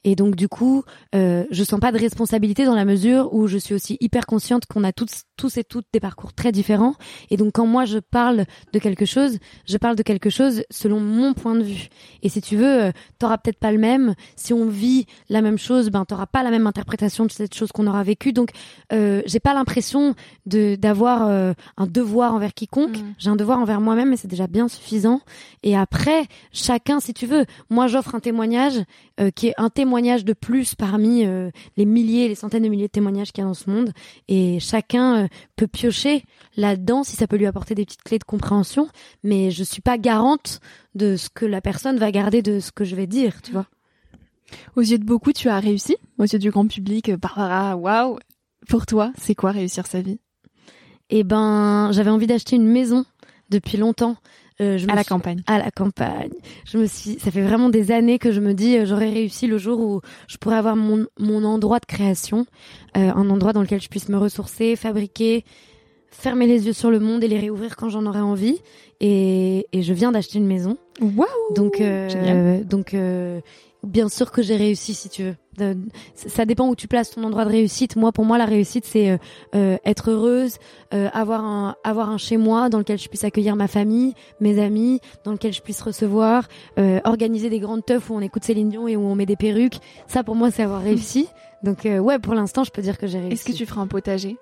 [0.06, 0.84] Et donc du coup,
[1.16, 4.68] euh, je sens pas de responsabilité dans la mesure où je suis aussi hyper consciente
[4.68, 6.96] qu'on a tous, tous et toutes des parcours très différents.
[7.30, 11.00] Et donc quand moi je parle de quelque chose, je parle de quelque chose selon
[11.00, 11.90] mon point de vue.
[12.24, 14.16] Et si tu veux, euh, t'auras peut-être pas le même.
[14.36, 17.72] Si on vit la même chose, ben t'auras pas la même interprétation de cette chose
[17.72, 18.34] qu'on aura vécue.
[18.34, 18.52] Donc
[18.94, 20.16] euh, j'ai pas l'impression
[20.46, 22.98] de d'avoir euh, un devoir envers quiconque.
[22.98, 23.14] Mm.
[23.18, 25.22] J'ai un devoir envers moi-même, et c'est déjà bien suffisant.
[25.64, 28.82] Et après, chacun, si tu veux, moi j'offre un témoignage
[29.20, 31.26] euh, qui est un témoignage de plus parmi
[31.78, 33.92] les milliers, les centaines de milliers de témoignages qu'il y a dans ce monde.
[34.28, 36.24] Et chacun euh, peut piocher
[36.56, 38.88] là-dedans si ça peut lui apporter des petites clés de compréhension.
[39.24, 40.60] Mais je suis pas garante
[40.96, 43.68] de ce que la personne va garder de ce que je vais dire, tu vois.
[44.76, 45.98] Aux yeux de beaucoup, tu as réussi.
[46.18, 48.18] Aux yeux du grand public, euh, Barbara, waouh.
[48.70, 50.20] Pour toi, c'est quoi réussir sa vie?
[51.10, 53.06] Et ben, j'avais envie d'acheter une maison
[53.50, 54.16] depuis longtemps.
[54.62, 55.42] Euh, je me À la suis- campagne.
[55.48, 56.30] à la campagne.
[56.66, 59.48] Je me suis, ça fait vraiment des années que je me dis, euh, j'aurais réussi
[59.48, 62.46] le jour où je pourrais avoir mon, mon endroit de création,
[62.96, 65.44] euh, un endroit dans lequel je puisse me ressourcer, fabriquer,
[66.10, 68.60] fermer les yeux sur le monde et les réouvrir quand j'en aurai envie.
[69.02, 70.78] Et, et je viens d'acheter une maison.
[71.02, 71.82] Waouh Donc,
[72.64, 72.96] donc,
[73.86, 75.36] bien sûr que j'ai réussi, si tu veux.
[75.58, 75.78] De-
[76.16, 77.96] ça dépend où tu places ton endroit de réussite.
[77.96, 79.18] Moi, pour moi, la réussite, c'est euh,
[79.56, 80.58] euh, être heureuse,
[80.94, 84.60] euh, avoir un, avoir un chez moi dans lequel je puisse accueillir ma famille, mes
[84.62, 86.48] amis, dans lequel je puisse recevoir,
[87.06, 89.78] organiser des grandes teufs où on écoute Céline Dion et où on met des perruques.
[90.08, 91.28] Ça, pour moi, c'est avoir réussi.
[91.64, 93.34] Donc, ouais, pour l'instant, je peux dire que j'ai réussi.
[93.34, 94.38] Est-ce que tu feras un potager?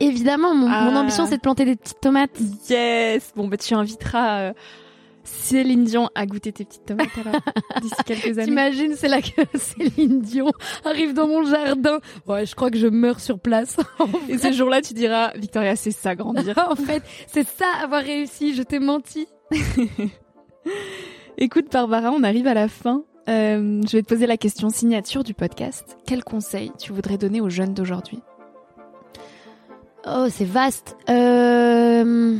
[0.00, 1.00] Évidemment, mon, mon Ah.
[1.00, 2.36] ambition, c'est de planter des petites tomates.
[2.68, 4.52] Yes Bon, bah tu inviteras
[5.24, 7.40] Céline Dion à goûter tes petites tomates alors,
[7.82, 8.44] d'ici quelques années.
[8.44, 10.52] T'imagines, c'est là que Céline Dion
[10.84, 11.98] arrive dans mon jardin.
[12.26, 13.76] Ouais, je crois que je meurs sur place.
[14.28, 16.56] Et ce jour-là, tu diras, Victoria, c'est ça, grandir.
[16.68, 18.54] en fait, c'est ça avoir réussi.
[18.54, 19.26] Je t'ai menti.
[21.38, 23.02] Écoute, Barbara, on arrive à la fin.
[23.28, 25.96] Euh, je vais te poser la question signature du podcast.
[26.06, 28.20] Quel conseil tu voudrais donner aux jeunes d'aujourd'hui?
[30.06, 30.96] Oh, c'est vaste.
[31.08, 32.36] Euh...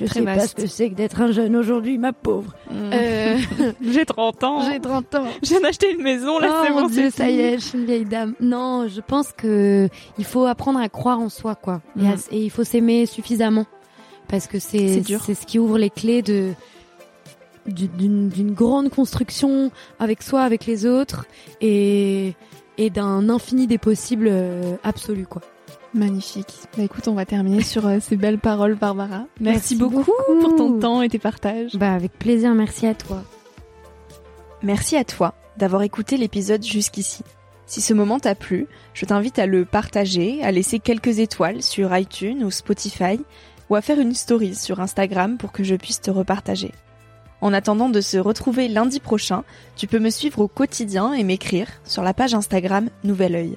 [0.00, 0.56] Je Très sais pas vaste.
[0.58, 2.54] ce que c'est que d'être un jeune aujourd'hui, ma pauvre.
[2.72, 3.36] Euh...
[3.82, 4.60] J'ai 30 ans.
[4.70, 5.24] J'ai 30 ans.
[5.42, 7.64] Je viens d'acheter une maison, là, oh c'est mon bon, dieu, ça y est, je
[7.64, 8.34] suis une vieille dame.
[8.40, 9.88] Non, je pense que
[10.18, 11.80] il faut apprendre à croire en soi, quoi.
[12.00, 13.66] Et, à- et il faut s'aimer suffisamment.
[14.28, 16.50] Parce que c'est ce qui ouvre les clés de
[17.66, 21.26] du- d'une d'une grande construction avec soi, avec les autres
[21.60, 22.34] et
[22.78, 25.42] et d'un infini des possibles euh, absolu, quoi.
[25.94, 26.52] Magnifique.
[26.76, 29.26] Bah écoute, on va terminer sur euh, ces belles paroles, Barbara.
[29.40, 30.40] Merci, Merci beaucoup, beaucoup.
[30.40, 31.76] pour ton temps et tes partages.
[31.76, 33.22] Bah avec plaisir, merci à toi.
[34.62, 37.22] Merci à toi d'avoir écouté l'épisode jusqu'ici.
[37.66, 41.94] Si ce moment t'a plu, je t'invite à le partager, à laisser quelques étoiles sur
[41.96, 43.20] iTunes ou Spotify,
[43.68, 46.72] ou à faire une story sur Instagram pour que je puisse te repartager.
[47.40, 49.44] En attendant de se retrouver lundi prochain,
[49.76, 53.56] tu peux me suivre au quotidien et m'écrire sur la page Instagram Nouvel Oeil.